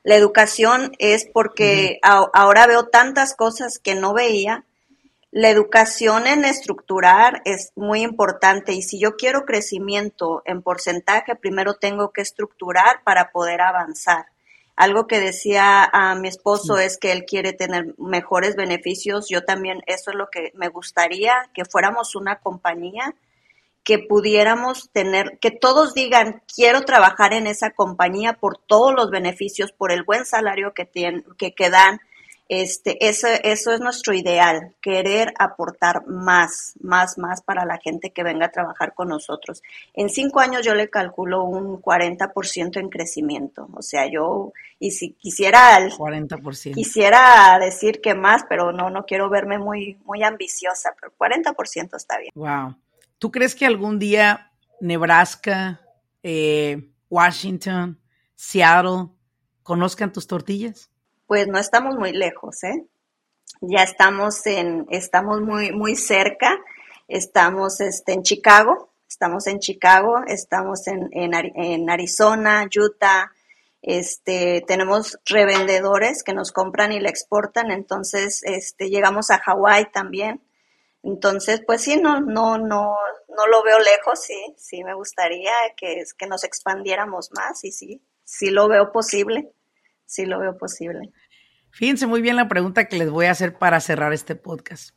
La 0.04 0.16
educación 0.16 0.94
es 0.98 1.26
porque 1.26 2.00
ahora 2.02 2.66
veo 2.68 2.88
tantas 2.88 3.36
cosas 3.36 3.80
que 3.80 3.96
no 3.96 4.14
veía 4.14 4.66
la 5.32 5.50
educación 5.50 6.26
en 6.26 6.44
estructurar 6.44 7.44
es 7.46 7.72
muy 7.76 8.02
importante 8.02 8.74
y 8.74 8.82
si 8.82 9.00
yo 9.00 9.16
quiero 9.16 9.46
crecimiento 9.46 10.42
en 10.44 10.64
porcentaje, 10.64 11.36
primero 11.36 11.76
tengo 11.76 12.12
que 12.12 12.22
estructurar 12.22 13.04
para 13.04 13.32
poder 13.32 13.62
avanzar. 13.62 14.26
Algo 14.80 15.08
que 15.08 15.20
decía 15.20 15.84
a 15.92 16.16
mi 16.16 16.30
esposo 16.30 16.78
es 16.78 16.98
que 16.98 17.12
él 17.12 17.26
quiere 17.26 17.52
tener 17.52 17.96
mejores 17.98 18.56
beneficios. 18.56 19.28
Yo 19.28 19.44
también, 19.44 19.84
eso 19.88 20.12
es 20.12 20.16
lo 20.16 20.30
que 20.30 20.54
me 20.56 20.70
gustaría, 20.70 21.50
que 21.54 21.66
fuéramos 21.66 22.16
una 22.16 22.40
compañía 22.40 23.14
que 23.84 24.00
pudiéramos 24.00 24.90
tener, 24.94 25.38
que 25.42 25.52
todos 25.52 25.94
digan, 25.94 26.44
quiero 26.56 26.84
trabajar 26.84 27.34
en 27.34 27.46
esa 27.46 27.72
compañía 27.72 28.38
por 28.40 28.58
todos 28.58 28.94
los 28.94 29.12
beneficios, 29.12 29.74
por 29.74 29.92
el 29.92 30.04
buen 30.04 30.26
salario 30.26 30.74
que, 30.74 30.86
tienen, 30.86 31.26
que, 31.38 31.54
que 31.54 31.70
dan, 31.70 32.00
este, 32.50 33.08
eso, 33.08 33.28
eso 33.44 33.72
es 33.72 33.80
nuestro 33.80 34.16
ideal, 34.16 34.76
querer 34.82 35.36
aportar 35.38 36.08
más, 36.08 36.74
más, 36.82 37.20
más 37.20 37.44
para 37.44 37.64
la 37.64 37.78
gente 37.78 38.12
que 38.12 38.24
venga 38.24 38.48
a 38.48 38.52
trabajar 38.52 38.96
con 38.96 39.08
nosotros. 39.08 39.62
En 39.94 40.10
cinco 40.10 40.40
años 40.40 40.66
yo 40.66 40.74
le 40.74 40.90
calculo 40.90 41.44
un 41.44 41.80
40% 41.80 42.78
en 42.78 42.90
crecimiento. 42.90 43.70
O 43.76 43.84
sea, 43.84 44.08
yo, 44.12 44.52
y 44.80 44.90
si 44.92 45.12
quisiera, 45.14 45.80
40%. 45.80 46.74
quisiera 46.74 47.60
decir 47.60 48.02
que 48.02 48.16
más, 48.16 48.44
pero 48.50 48.72
no, 48.72 48.90
no 48.90 49.06
quiero 49.06 49.30
verme 49.30 49.60
muy, 49.60 50.00
muy 50.04 50.24
ambiciosa, 50.24 50.96
pero 51.00 51.14
40% 51.20 51.96
está 51.96 52.18
bien. 52.18 52.32
Wow. 52.34 52.76
¿Tú 53.20 53.32
crees 53.32 53.54
que 53.54 53.68
algún 53.68 54.00
día 54.00 54.52
Nebraska, 54.82 55.82
eh, 56.24 56.90
Washington, 57.12 58.00
Seattle 58.34 59.10
conozcan 59.62 60.12
tus 60.12 60.26
tortillas? 60.26 60.89
Pues 61.30 61.48
no 61.48 61.60
estamos 61.60 61.96
muy 61.96 62.12
lejos, 62.12 62.64
¿eh? 62.64 62.88
Ya 63.62 63.84
estamos 63.84 64.48
en, 64.48 64.88
estamos 64.90 65.42
muy, 65.42 65.72
muy 65.72 65.96
cerca, 65.96 66.60
estamos 67.08 67.82
este, 67.82 68.14
en 68.14 68.24
Chicago, 68.24 68.96
estamos 69.08 69.46
en 69.46 69.60
Chicago, 69.60 70.24
estamos 70.26 70.88
en, 70.88 71.08
en, 71.14 71.88
Arizona, 71.88 72.68
Utah, 72.76 73.32
este, 73.84 74.64
tenemos 74.66 75.20
revendedores 75.24 76.24
que 76.24 76.34
nos 76.34 76.52
compran 76.52 76.94
y 76.94 77.00
le 77.00 77.10
exportan, 77.10 77.70
entonces 77.70 78.42
este, 78.42 78.90
llegamos 78.90 79.30
a 79.30 79.38
Hawái 79.38 79.92
también. 79.92 80.42
Entonces, 81.04 81.62
pues 81.64 81.84
sí, 81.84 81.98
no, 81.98 82.22
no, 82.22 82.58
no, 82.58 82.98
no 83.28 83.48
lo 83.52 83.62
veo 83.62 83.78
lejos, 83.78 84.20
sí, 84.24 84.56
sí 84.58 84.84
me 84.84 84.96
gustaría 84.96 85.54
que, 85.78 86.04
que 86.18 86.26
nos 86.26 86.44
expandiéramos 86.44 87.30
más 87.34 87.64
y 87.64 87.72
sí, 87.72 88.02
sí 88.24 88.50
lo 88.50 88.68
veo 88.68 88.92
posible 88.92 89.54
sí 90.10 90.26
lo 90.26 90.40
veo 90.40 90.58
posible. 90.58 91.12
Fíjense 91.70 92.08
muy 92.08 92.22
bien 92.22 92.36
la 92.36 92.48
pregunta 92.48 92.88
que 92.88 92.98
les 92.98 93.12
voy 93.12 93.28
a 93.28 93.32
hacer 93.32 93.58
para 93.58 93.80
cerrar 93.80 94.12
este 94.12 94.36
podcast. 94.36 94.96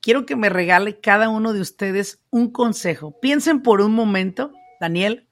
Quiero 0.00 0.26
que 0.26 0.36
me 0.36 0.48
regale 0.48 1.00
cada 1.00 1.28
uno 1.28 1.52
de 1.52 1.60
ustedes 1.60 2.24
un 2.30 2.50
consejo. 2.50 3.18
Piensen 3.20 3.62
por 3.62 3.80
un 3.80 3.92
momento, 3.92 4.52
Daniel, 4.80 5.28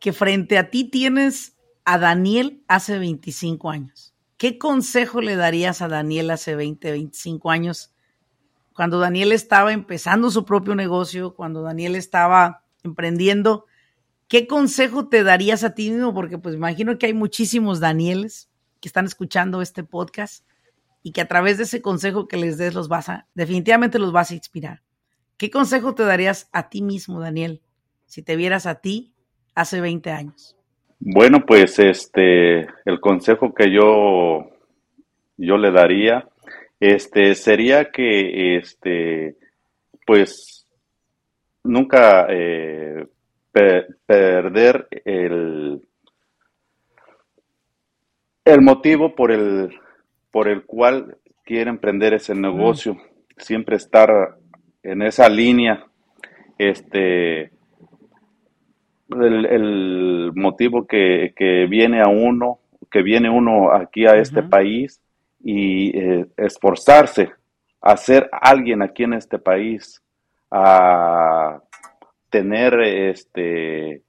que 0.00 0.12
frente 0.12 0.58
a 0.58 0.70
ti 0.70 0.84
tienes 0.84 1.56
a 1.84 1.98
Daniel 1.98 2.64
hace 2.66 2.98
25 2.98 3.70
años. 3.70 4.14
¿Qué 4.36 4.58
consejo 4.58 5.20
le 5.20 5.36
darías 5.36 5.80
a 5.80 5.88
Daniel 5.88 6.30
hace 6.30 6.56
20, 6.56 6.90
25 6.90 7.50
años? 7.50 7.94
Cuando 8.74 8.98
Daniel 8.98 9.30
estaba 9.32 9.72
empezando 9.72 10.30
su 10.30 10.44
propio 10.44 10.74
negocio, 10.74 11.34
cuando 11.34 11.62
Daniel 11.62 11.94
estaba 11.94 12.64
emprendiendo, 12.82 13.66
¿qué 14.30 14.46
consejo 14.46 15.08
te 15.08 15.24
darías 15.24 15.64
a 15.64 15.74
ti 15.74 15.90
mismo? 15.90 16.14
Porque 16.14 16.38
pues 16.38 16.54
imagino 16.54 16.96
que 16.96 17.06
hay 17.06 17.14
muchísimos 17.14 17.80
Danieles 17.80 18.48
que 18.80 18.88
están 18.88 19.04
escuchando 19.04 19.60
este 19.60 19.82
podcast 19.84 20.46
y 21.02 21.12
que 21.12 21.20
a 21.20 21.28
través 21.28 21.58
de 21.58 21.64
ese 21.64 21.82
consejo 21.82 22.28
que 22.28 22.38
les 22.38 22.56
des 22.56 22.72
los 22.72 22.88
vas 22.88 23.08
a, 23.10 23.26
definitivamente 23.34 23.98
los 23.98 24.12
vas 24.12 24.30
a 24.30 24.34
inspirar. 24.34 24.82
¿Qué 25.36 25.50
consejo 25.50 25.94
te 25.94 26.04
darías 26.04 26.48
a 26.52 26.70
ti 26.70 26.80
mismo, 26.80 27.20
Daniel, 27.20 27.60
si 28.06 28.22
te 28.22 28.36
vieras 28.36 28.66
a 28.66 28.76
ti 28.76 29.12
hace 29.54 29.80
20 29.80 30.10
años? 30.10 30.56
Bueno, 31.00 31.44
pues 31.44 31.78
este, 31.78 32.60
el 32.84 33.00
consejo 33.00 33.52
que 33.52 33.72
yo, 33.72 34.50
yo 35.38 35.56
le 35.56 35.72
daría, 35.72 36.28
este, 36.78 37.34
sería 37.34 37.90
que, 37.90 38.58
este, 38.58 39.38
pues, 40.06 40.68
nunca 41.64 42.26
eh, 42.28 43.06
perder 43.52 44.88
el, 45.04 45.82
el 48.44 48.60
motivo 48.62 49.14
por 49.14 49.32
el, 49.32 49.78
por 50.30 50.48
el 50.48 50.64
cual 50.64 51.16
quiere 51.44 51.70
emprender 51.70 52.14
ese 52.14 52.34
negocio. 52.34 52.96
Siempre 53.36 53.76
estar 53.76 54.36
en 54.82 55.02
esa 55.02 55.28
línea. 55.28 55.84
Este, 56.58 57.52
el, 59.10 60.32
motivo 60.34 60.86
que, 60.86 61.32
viene 61.68 62.00
a 62.00 62.08
uno, 62.08 62.60
que 62.90 63.02
viene 63.02 63.30
uno 63.30 63.72
aquí 63.72 64.06
a 64.06 64.16
este 64.16 64.42
país 64.42 65.00
y 65.42 65.96
eh, 65.98 66.26
esforzarse 66.36 67.32
a 67.80 67.96
ser 67.96 68.28
alguien 68.30 68.82
aquí 68.82 69.04
en 69.04 69.14
este 69.14 69.38
país, 69.38 70.02
a 70.50 71.60
tener 72.30 72.80
este 72.80 74.02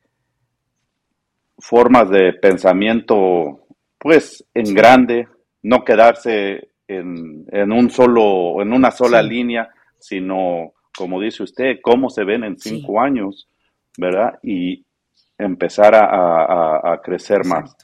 formas 1.57 2.09
de 2.09 2.33
pensamiento, 2.33 3.67
pues, 3.97 4.43
en 4.53 4.73
grande, 4.73 5.27
no 5.63 5.83
quedarse 5.83 6.69
en, 6.87 7.71
un 7.71 7.89
solo, 7.89 8.61
en 8.61 8.73
una 8.73 8.91
sola 8.91 9.21
línea, 9.21 9.69
sino, 9.99 10.73
como 10.97 11.21
dice 11.21 11.43
usted, 11.43 11.79
cómo 11.81 12.09
se 12.09 12.23
ven 12.23 12.43
en 12.43 12.57
cinco 12.57 12.99
años, 12.99 13.47
¿verdad? 13.97 14.39
Y 14.41 14.83
empezar 15.37 15.93
a, 15.95 16.99
crecer 17.03 17.45
más. 17.45 17.75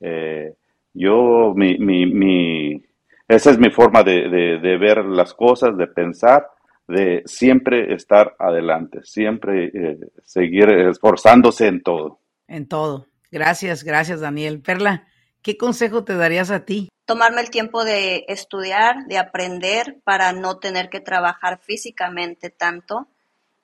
Eh, 0.00 0.54
yo, 0.94 1.52
mi, 1.54 1.78
mi, 1.78 2.06
mi, 2.06 2.82
esa 3.28 3.50
es 3.50 3.58
mi 3.58 3.70
forma 3.70 4.02
de, 4.02 4.28
de, 4.60 4.78
ver 4.78 5.04
las 5.04 5.34
cosas, 5.34 5.76
de 5.76 5.88
pensar, 5.88 6.46
de 6.88 7.22
siempre 7.26 7.94
estar 7.94 8.36
adelante, 8.38 9.00
siempre 9.02 9.70
eh, 9.74 9.98
seguir 10.24 10.68
esforzándose 10.70 11.66
en 11.66 11.82
todo. 11.82 12.20
En 12.46 12.68
todo. 12.68 13.06
Gracias, 13.30 13.82
gracias 13.82 14.20
Daniel. 14.20 14.60
Perla, 14.60 15.06
¿qué 15.42 15.56
consejo 15.56 16.04
te 16.04 16.14
darías 16.14 16.50
a 16.50 16.64
ti? 16.64 16.88
Tomarme 17.04 17.40
el 17.40 17.50
tiempo 17.50 17.84
de 17.84 18.24
estudiar, 18.28 19.06
de 19.06 19.18
aprender 19.18 19.98
para 20.04 20.32
no 20.32 20.58
tener 20.58 20.88
que 20.88 21.00
trabajar 21.00 21.60
físicamente 21.60 22.50
tanto. 22.50 23.08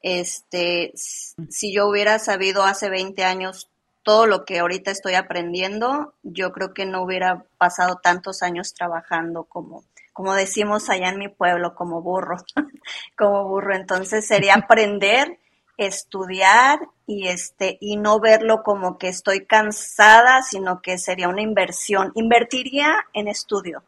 Este, 0.00 0.92
si 0.94 1.72
yo 1.72 1.86
hubiera 1.86 2.18
sabido 2.18 2.64
hace 2.64 2.90
20 2.90 3.24
años 3.24 3.68
todo 4.02 4.26
lo 4.26 4.44
que 4.44 4.58
ahorita 4.58 4.90
estoy 4.90 5.14
aprendiendo, 5.14 6.14
yo 6.22 6.52
creo 6.52 6.74
que 6.74 6.86
no 6.86 7.02
hubiera 7.02 7.44
pasado 7.56 8.00
tantos 8.02 8.42
años 8.42 8.74
trabajando 8.74 9.44
como, 9.44 9.84
como 10.12 10.34
decimos 10.34 10.88
allá 10.90 11.08
en 11.08 11.18
mi 11.18 11.28
pueblo, 11.28 11.74
como 11.74 12.02
burro, 12.02 12.36
como 13.16 13.48
burro. 13.48 13.74
Entonces 13.74 14.26
sería 14.26 14.54
aprender, 14.54 15.38
estudiar 15.76 16.80
y 17.06 17.28
este, 17.28 17.78
y 17.80 17.96
no 17.96 18.20
verlo 18.20 18.62
como 18.62 18.98
que 18.98 19.08
estoy 19.08 19.46
cansada, 19.46 20.42
sino 20.42 20.80
que 20.82 20.98
sería 20.98 21.28
una 21.28 21.42
inversión. 21.42 22.12
Invertiría 22.14 23.06
en 23.12 23.28
estudio, 23.28 23.82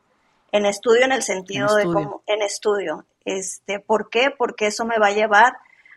en 0.53 0.67
estudio 0.67 1.05
en 1.05 1.13
el 1.13 1.23
sentido 1.23 1.75
de 1.75 1.85
como, 1.85 2.23
en 2.27 2.43
estudio. 2.43 3.05
Este, 3.25 3.81
¿por 3.81 4.11
qué? 4.11 4.31
Porque 4.37 4.67
eso 4.67 4.85
me 4.85 4.99
va 4.99 5.09
a 5.09 5.15
llevar 5.15 5.57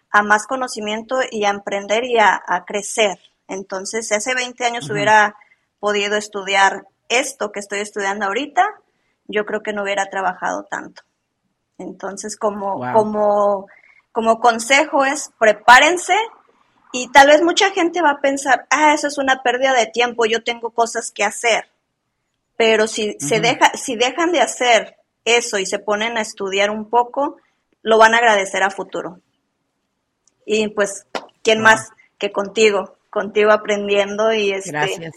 a 0.10 0.24
más 0.24 0.48
conocimiento 0.48 1.20
y 1.32 1.46
a 1.46 1.50
emprender 1.50 2.06
y 2.06 2.18
a 2.18 2.64
crecer 2.66 3.20
entonces, 3.48 4.08
si 4.08 4.14
hace 4.14 4.36
20 4.36 4.66
años 4.66 4.90
hubiera 4.90 5.36
podido 5.80 6.18
estudiar 6.18 6.88
esto 7.10 7.52
que 7.52 7.60
estoy 7.60 7.80
estudiando 7.80 8.26
ahorita, 8.26 8.64
yo 9.28 9.46
creo 9.46 9.62
que 9.62 9.74
no 9.74 9.84
hubiera 9.84 10.06
trabajado 10.10 10.64
tanto. 10.70 11.04
Entonces, 11.78 12.38
como, 12.38 12.80
como, 12.94 13.68
como 14.12 14.40
consejo 14.40 15.06
es 15.06 15.32
prepárense 15.40 16.16
y 16.92 17.12
tal 17.12 17.28
vez 17.28 17.42
mucha 17.42 17.72
gente 17.72 18.02
va 18.02 18.12
a 18.12 18.22
pensar, 18.22 18.66
ah, 18.70 18.94
eso 18.94 19.08
es 19.08 19.18
una 19.18 19.44
pérdida 19.44 19.74
de 19.74 19.88
tiempo, 19.88 20.26
yo 20.26 20.44
tengo 20.44 20.72
cosas 20.72 21.12
que 21.12 21.24
hacer. 21.24 21.70
Pero 22.56 22.88
si, 22.88 23.18
se 23.20 23.40
deja, 23.40 23.72
si 23.76 23.96
dejan 23.96 24.32
de 24.32 24.42
hacer 24.42 24.98
eso 25.26 25.60
y 25.60 25.66
se 25.66 25.78
ponen 25.78 26.18
a 26.18 26.22
estudiar 26.22 26.72
un 26.72 26.90
poco, 26.90 27.38
lo 27.84 27.98
van 27.98 28.16
a 28.16 28.18
agradecer 28.18 28.64
a 28.64 28.72
futuro. 28.72 29.20
Y 30.46 30.70
pues, 30.70 31.06
¿quién 31.44 31.62
más 31.62 31.92
que 32.18 32.32
contigo? 32.32 32.98
contigo 33.18 33.52
aprendiendo 33.52 34.32
y 34.32 34.52
este 34.52 35.12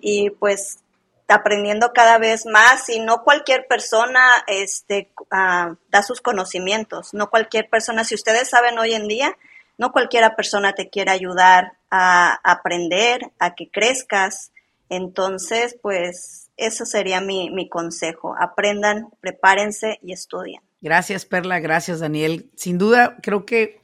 y 0.00 0.30
pues 0.30 0.80
aprendiendo 1.28 1.92
cada 1.92 2.18
vez 2.18 2.46
más 2.46 2.88
y 2.88 3.00
no 3.00 3.22
cualquier 3.24 3.66
persona 3.66 4.20
este 4.46 5.12
ah, 5.30 5.74
da 5.88 6.02
sus 6.02 6.20
conocimientos, 6.20 7.14
no 7.14 7.30
cualquier 7.30 7.68
persona, 7.68 8.04
si 8.04 8.14
ustedes 8.14 8.48
saben 8.48 8.78
hoy 8.78 8.94
en 8.94 9.08
día, 9.08 9.36
no 9.78 9.92
cualquiera 9.92 10.36
persona 10.36 10.74
te 10.74 10.88
quiere 10.88 11.10
ayudar 11.10 11.72
a 11.90 12.38
aprender, 12.44 13.32
a 13.38 13.54
que 13.54 13.70
crezcas. 13.70 14.52
Entonces, 14.88 15.76
pues 15.82 16.50
eso 16.56 16.86
sería 16.86 17.20
mi, 17.20 17.50
mi 17.50 17.68
consejo. 17.68 18.34
Aprendan, 18.38 19.08
prepárense 19.20 19.98
y 20.02 20.12
estudien. 20.12 20.62
Gracias, 20.80 21.26
Perla. 21.26 21.58
Gracias, 21.58 22.00
Daniel. 22.00 22.50
Sin 22.56 22.78
duda, 22.78 23.18
creo 23.22 23.44
que 23.44 23.80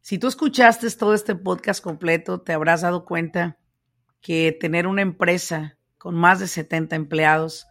si 0.00 0.18
tú 0.18 0.28
escuchaste 0.28 0.88
todo 0.90 1.14
este 1.14 1.34
podcast 1.34 1.82
completo, 1.82 2.40
te 2.42 2.52
habrás 2.52 2.82
dado 2.82 3.04
cuenta 3.04 3.56
que 4.20 4.52
tener 4.52 4.86
una 4.86 5.02
empresa 5.02 5.78
con 6.04 6.16
más 6.16 6.38
de 6.38 6.48
70 6.48 6.96
empleados 6.96 7.66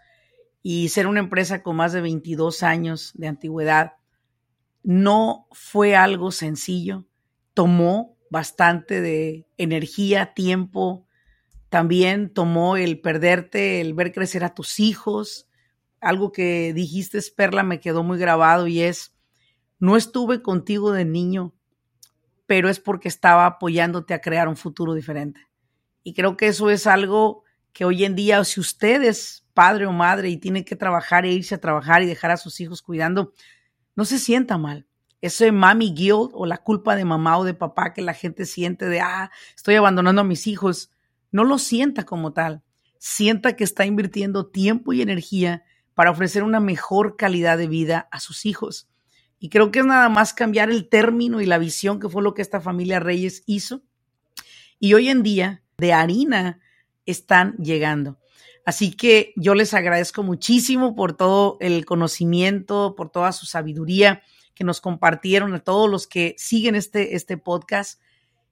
y 0.64 0.90
ser 0.90 1.06
una 1.06 1.20
empresa 1.20 1.62
con 1.62 1.76
más 1.76 1.94
de 1.94 2.02
22 2.02 2.64
años 2.64 3.12
de 3.14 3.28
antigüedad 3.28 3.94
no 4.82 5.46
fue 5.52 5.96
algo 5.96 6.32
sencillo. 6.32 7.06
Tomó 7.54 8.18
bastante 8.32 9.02
de 9.02 9.46
energía, 9.58 10.34
tiempo. 10.34 11.06
También 11.70 12.34
tomó 12.34 12.76
el 12.76 13.02
perderte, 13.02 13.82
el 13.82 13.94
ver 13.94 14.12
crecer 14.12 14.44
a 14.44 14.56
tus 14.56 14.80
hijos. 14.80 15.48
Algo 16.02 16.32
que 16.32 16.74
dijiste, 16.74 17.20
Perla, 17.38 17.62
me 17.62 17.80
quedó 17.80 18.02
muy 18.02 18.18
grabado 18.18 18.66
y 18.66 18.82
es, 18.82 19.16
no 19.78 19.96
estuve 19.96 20.42
contigo 20.42 20.92
de 20.92 21.06
niño, 21.06 21.54
pero 22.48 22.68
es 22.68 22.80
porque 22.80 23.10
estaba 23.10 23.46
apoyándote 23.46 24.16
a 24.16 24.22
crear 24.22 24.48
un 24.48 24.58
futuro 24.58 24.96
diferente. 24.96 25.40
Y 26.02 26.16
creo 26.16 26.36
que 26.36 26.48
eso 26.48 26.72
es 26.72 26.88
algo 26.88 27.44
que 27.74 27.86
hoy 27.86 28.06
en 28.06 28.16
día, 28.16 28.44
si 28.44 28.60
usted 28.60 29.02
es 29.04 29.46
padre 29.54 29.86
o 29.86 29.92
madre 29.92 30.30
y 30.30 30.38
tiene 30.38 30.64
que 30.64 30.76
trabajar 30.76 31.26
e 31.26 31.32
irse 31.32 31.56
a 31.56 31.62
trabajar 31.62 32.02
y 32.02 32.06
dejar 32.06 32.32
a 32.32 32.38
sus 32.38 32.60
hijos 32.60 32.82
cuidando, 32.82 33.34
no 33.96 34.06
se 34.06 34.20
sienta 34.20 34.58
mal. 34.58 34.88
Ese 35.22 35.52
mami 35.52 35.94
guilt 35.94 36.32
o 36.34 36.46
la 36.46 36.58
culpa 36.58 36.96
de 36.96 37.06
mamá 37.06 37.38
o 37.38 37.44
de 37.44 37.54
papá 37.54 37.94
que 37.94 38.02
la 38.02 38.14
gente 38.14 38.46
siente 38.46 38.86
de, 38.86 39.00
ah, 39.02 39.32
estoy 39.56 39.76
abandonando 39.76 40.22
a 40.22 40.26
mis 40.26 40.48
hijos, 40.48 40.92
no 41.32 41.44
lo 41.44 41.58
sienta 41.58 42.04
como 42.04 42.34
tal. 42.34 42.62
Sienta 43.00 43.56
que 43.56 43.64
está 43.64 43.86
invirtiendo 43.86 44.48
tiempo 44.48 44.94
y 44.94 45.02
energía 45.02 45.64
para 45.94 46.12
ofrecer 46.12 46.44
una 46.44 46.60
mejor 46.60 47.18
calidad 47.18 47.58
de 47.58 47.68
vida 47.68 48.08
a 48.12 48.20
sus 48.20 48.46
hijos. 48.46 48.90
Y 49.40 49.50
creo 49.50 49.72
que 49.72 49.80
es 49.80 49.86
nada 49.86 50.10
más 50.10 50.34
cambiar 50.34 50.70
el 50.70 50.88
término 50.88 51.42
y 51.42 51.46
la 51.46 51.58
visión 51.58 52.00
que 52.00 52.08
fue 52.08 52.24
lo 52.24 52.34
que 52.34 52.42
esta 52.42 52.62
familia 52.62 53.00
Reyes 53.00 53.44
hizo. 53.46 53.84
Y 54.80 54.94
hoy 54.94 55.10
en 55.10 55.24
día 55.24 55.64
de 55.78 55.94
harina 55.94 56.60
están 57.06 57.56
llegando. 57.58 58.18
Así 58.66 58.96
que 58.96 59.34
yo 59.36 59.56
les 59.56 59.74
agradezco 59.74 60.24
muchísimo 60.24 60.96
por 60.96 61.18
todo 61.18 61.58
el 61.60 61.86
conocimiento, 61.86 62.96
por 62.96 63.10
toda 63.10 63.32
su 63.34 63.46
sabiduría 63.46 64.24
que 64.56 64.64
nos 64.64 64.80
compartieron 64.80 65.54
a 65.54 65.60
todos 65.60 65.90
los 65.90 66.08
que 66.08 66.36
siguen 66.38 66.76
este, 66.76 67.16
este 67.16 67.38
podcast. 67.38 68.00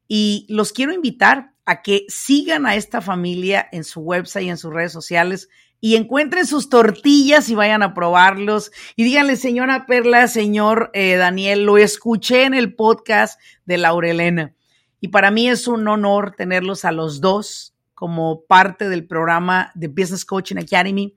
Y 0.07 0.45
los 0.49 0.73
quiero 0.73 0.91
invitar 0.91 1.53
a 1.65 1.81
que 1.81 2.05
sigan 2.09 2.65
a 2.65 2.75
esta 2.75 2.99
familia 2.99 3.67
en 3.71 3.83
su 3.83 4.01
website 4.01 4.45
y 4.45 4.49
en 4.49 4.57
sus 4.57 4.73
redes 4.73 4.91
sociales 4.91 5.47
y 5.79 5.95
encuentren 5.95 6.45
sus 6.45 6.69
tortillas 6.69 7.49
y 7.49 7.55
vayan 7.55 7.81
a 7.81 7.93
probarlos. 7.93 8.71
Y 8.95 9.03
díganle, 9.03 9.37
señora 9.37 9.85
Perla, 9.85 10.27
señor 10.27 10.91
eh, 10.93 11.15
Daniel, 11.15 11.63
lo 11.63 11.77
escuché 11.77 12.43
en 12.43 12.53
el 12.53 12.75
podcast 12.75 13.39
de 13.65 13.77
Laurelena. 13.77 14.55
Y 14.99 15.07
para 15.07 15.31
mí 15.31 15.49
es 15.49 15.67
un 15.67 15.87
honor 15.87 16.35
tenerlos 16.35 16.85
a 16.85 16.91
los 16.91 17.21
dos 17.21 17.70
como 18.01 18.45
parte 18.45 18.89
del 18.89 19.05
programa 19.05 19.71
de 19.75 19.87
Business 19.87 20.25
Coaching 20.25 20.57
Academy, 20.57 21.15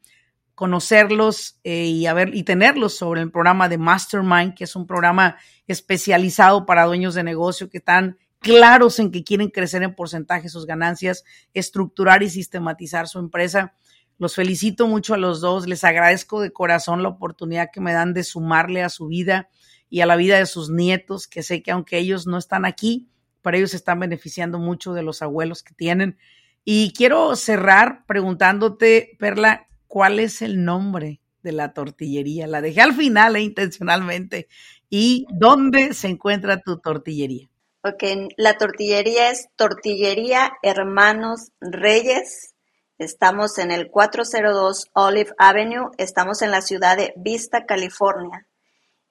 conocerlos 0.54 1.58
eh, 1.64 1.86
y, 1.86 2.06
y 2.06 2.42
tenerlos 2.42 2.94
sobre 2.94 3.22
el 3.22 3.30
programa 3.30 3.70
de 3.70 3.78
Mastermind, 3.78 4.52
que 4.52 4.64
es 4.64 4.76
un 4.76 4.86
programa 4.86 5.38
especializado 5.66 6.66
para 6.66 6.84
dueños 6.84 7.14
de 7.14 7.22
negocio 7.22 7.70
que 7.70 7.78
están 7.78 8.18
claros 8.38 8.98
en 8.98 9.10
que 9.10 9.24
quieren 9.24 9.48
crecer 9.48 9.82
en 9.82 9.94
porcentaje 9.94 10.50
sus 10.50 10.66
ganancias, 10.66 11.24
estructurar 11.54 12.22
y 12.22 12.28
sistematizar 12.28 13.08
su 13.08 13.18
empresa 13.18 13.72
los 14.18 14.34
felicito 14.34 14.86
mucho 14.86 15.14
a 15.14 15.18
los 15.18 15.40
dos, 15.40 15.66
les 15.66 15.82
agradezco 15.84 16.40
de 16.40 16.52
corazón 16.52 17.02
la 17.02 17.08
oportunidad 17.08 17.70
que 17.72 17.80
me 17.80 17.92
dan 17.92 18.12
de 18.14 18.22
sumarle 18.22 18.82
a 18.82 18.88
su 18.88 19.08
vida 19.08 19.48
y 19.88 20.02
a 20.02 20.06
la 20.06 20.16
vida 20.16 20.38
de 20.38 20.46
sus 20.46 20.68
nietos, 20.68 21.26
que 21.26 21.42
sé 21.42 21.62
que 21.62 21.72
aunque 21.72 21.98
ellos 21.98 22.26
no 22.26 22.38
están 22.38 22.66
aquí, 22.66 23.08
para 23.42 23.56
ellos 23.56 23.74
están 23.74 24.00
beneficiando 24.00 24.58
mucho 24.58 24.92
de 24.92 25.02
los 25.02 25.20
abuelos 25.20 25.62
que 25.62 25.74
tienen. 25.74 26.16
Y 26.64 26.92
quiero 26.92 27.36
cerrar 27.36 28.04
preguntándote, 28.06 29.16
Perla, 29.18 29.68
¿cuál 29.86 30.18
es 30.18 30.42
el 30.42 30.64
nombre 30.64 31.20
de 31.42 31.52
la 31.52 31.72
tortillería? 31.72 32.46
La 32.46 32.60
dejé 32.60 32.80
al 32.80 32.94
final 32.94 33.36
eh, 33.36 33.42
intencionalmente. 33.42 34.48
¿Y 34.88 35.26
dónde 35.30 35.94
se 35.94 36.08
encuentra 36.08 36.60
tu 36.60 36.78
tortillería? 36.78 37.48
Ok, 37.82 38.02
la 38.38 38.56
tortillería 38.56 39.30
es 39.30 39.48
Tortillería 39.56 40.52
Hermanos 40.62 41.50
Reyes 41.60 42.54
Estamos 42.98 43.58
en 43.58 43.72
el 43.72 43.90
402 43.90 44.90
Olive 44.92 45.32
Avenue, 45.36 45.90
estamos 45.98 46.42
en 46.42 46.52
la 46.52 46.60
ciudad 46.60 46.96
de 46.96 47.12
Vista, 47.16 47.66
California. 47.66 48.46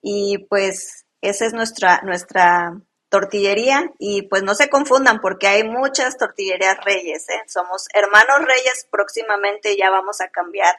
Y 0.02 0.46
pues 0.50 1.06
esa 1.20 1.46
es 1.46 1.54
nuestra, 1.54 2.02
nuestra 2.04 2.82
tortillería 3.14 3.92
y 4.00 4.24
pues 4.24 4.42
no 4.42 4.56
se 4.56 4.70
confundan 4.70 5.20
porque 5.22 5.46
hay 5.46 5.64
muchas 5.64 6.18
tortillerías 6.18 6.84
Reyes. 6.84 7.30
¿eh? 7.30 7.44
Somos 7.46 7.88
hermanos 7.94 8.40
Reyes, 8.40 8.88
próximamente 8.90 9.78
ya 9.78 9.92
vamos 9.92 10.20
a 10.20 10.30
cambiar 10.30 10.76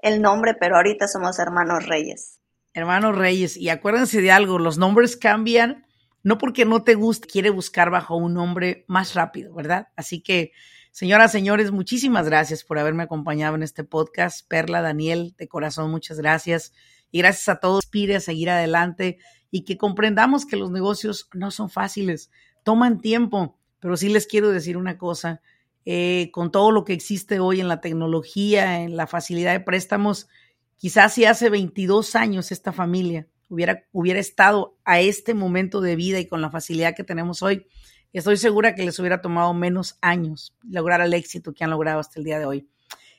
el 0.00 0.20
nombre, 0.20 0.52
pero 0.52 0.76
ahorita 0.76 1.08
somos 1.08 1.38
hermanos 1.38 1.86
Reyes. 1.86 2.40
Hermanos 2.74 3.16
Reyes, 3.16 3.56
y 3.56 3.70
acuérdense 3.70 4.20
de 4.20 4.30
algo, 4.30 4.58
los 4.58 4.76
nombres 4.76 5.16
cambian 5.16 5.86
no 6.22 6.36
porque 6.36 6.66
no 6.66 6.84
te 6.84 6.94
guste, 6.94 7.26
quiere 7.26 7.48
buscar 7.48 7.88
bajo 7.88 8.16
un 8.16 8.34
nombre 8.34 8.84
más 8.86 9.14
rápido, 9.14 9.54
¿verdad? 9.54 9.88
Así 9.96 10.20
que 10.20 10.52
Señoras, 10.90 11.30
señores, 11.30 11.70
muchísimas 11.70 12.26
gracias 12.26 12.64
por 12.64 12.76
haberme 12.76 13.04
acompañado 13.04 13.54
en 13.54 13.62
este 13.62 13.84
podcast. 13.84 14.44
Perla, 14.48 14.80
Daniel, 14.82 15.32
de 15.38 15.46
corazón, 15.46 15.92
muchas 15.92 16.18
gracias. 16.18 16.72
Y 17.12 17.18
gracias 17.18 17.48
a 17.48 17.60
todos. 17.60 17.86
Pide 17.86 18.16
a 18.16 18.20
seguir 18.20 18.50
adelante 18.50 19.18
y 19.50 19.64
que 19.64 19.78
comprendamos 19.78 20.46
que 20.46 20.56
los 20.56 20.70
negocios 20.70 21.28
no 21.32 21.50
son 21.50 21.70
fáciles, 21.70 22.30
toman 22.64 23.00
tiempo, 23.00 23.58
pero 23.80 23.96
sí 23.96 24.08
les 24.08 24.26
quiero 24.26 24.50
decir 24.50 24.76
una 24.76 24.98
cosa. 24.98 25.40
Eh, 25.84 26.30
con 26.32 26.52
todo 26.52 26.70
lo 26.70 26.84
que 26.84 26.92
existe 26.92 27.40
hoy 27.40 27.60
en 27.60 27.68
la 27.68 27.80
tecnología, 27.80 28.82
en 28.82 28.96
la 28.96 29.06
facilidad 29.06 29.52
de 29.52 29.60
préstamos, 29.60 30.28
quizás 30.76 31.14
si 31.14 31.24
hace 31.24 31.48
22 31.48 32.14
años 32.14 32.52
esta 32.52 32.72
familia 32.72 33.26
hubiera, 33.48 33.84
hubiera 33.92 34.20
estado 34.20 34.76
a 34.84 35.00
este 35.00 35.32
momento 35.32 35.80
de 35.80 35.96
vida 35.96 36.18
y 36.18 36.26
con 36.26 36.42
la 36.42 36.50
facilidad 36.50 36.94
que 36.94 37.04
tenemos 37.04 37.42
hoy, 37.42 37.66
estoy 38.12 38.36
segura 38.36 38.74
que 38.74 38.84
les 38.84 38.98
hubiera 38.98 39.22
tomado 39.22 39.54
menos 39.54 39.96
años 40.02 40.54
lograr 40.62 41.00
el 41.00 41.14
éxito 41.14 41.54
que 41.54 41.64
han 41.64 41.70
logrado 41.70 42.00
hasta 42.00 42.20
el 42.20 42.24
día 42.24 42.38
de 42.38 42.44
hoy. 42.44 42.68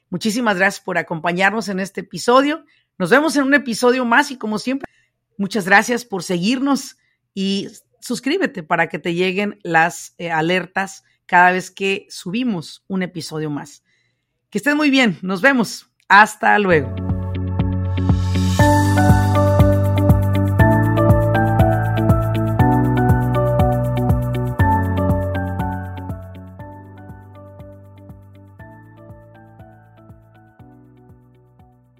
Muchísimas 0.10 0.58
gracias 0.58 0.84
por 0.84 0.98
acompañarnos 0.98 1.70
en 1.70 1.80
este 1.80 2.02
episodio. 2.02 2.66
Nos 2.98 3.10
vemos 3.10 3.36
en 3.36 3.44
un 3.44 3.54
episodio 3.54 4.06
más 4.06 4.32
y 4.32 4.38
como 4.38 4.60
siempre, 4.60 4.92
muchas 5.40 5.66
gracias 5.66 6.06
por 6.06 6.22
seguirnos 6.22 6.98
y 7.34 7.70
suscríbete 8.00 8.62
para 8.62 8.90
que 8.90 9.00
te 9.00 9.16
lleguen 9.16 9.60
las 9.64 10.14
eh, 10.20 10.30
alertas 10.30 11.04
cada 11.26 11.52
vez 11.52 11.72
que 11.72 12.06
subimos 12.10 12.84
un 12.88 13.02
episodio 13.02 13.50
más. 13.50 13.84
Que 14.52 14.60
estén 14.60 14.78
muy 14.78 14.92
bien, 14.92 15.18
nos 15.22 15.42
vemos. 15.42 15.90
Hasta 16.08 16.58
luego. 16.60 17.09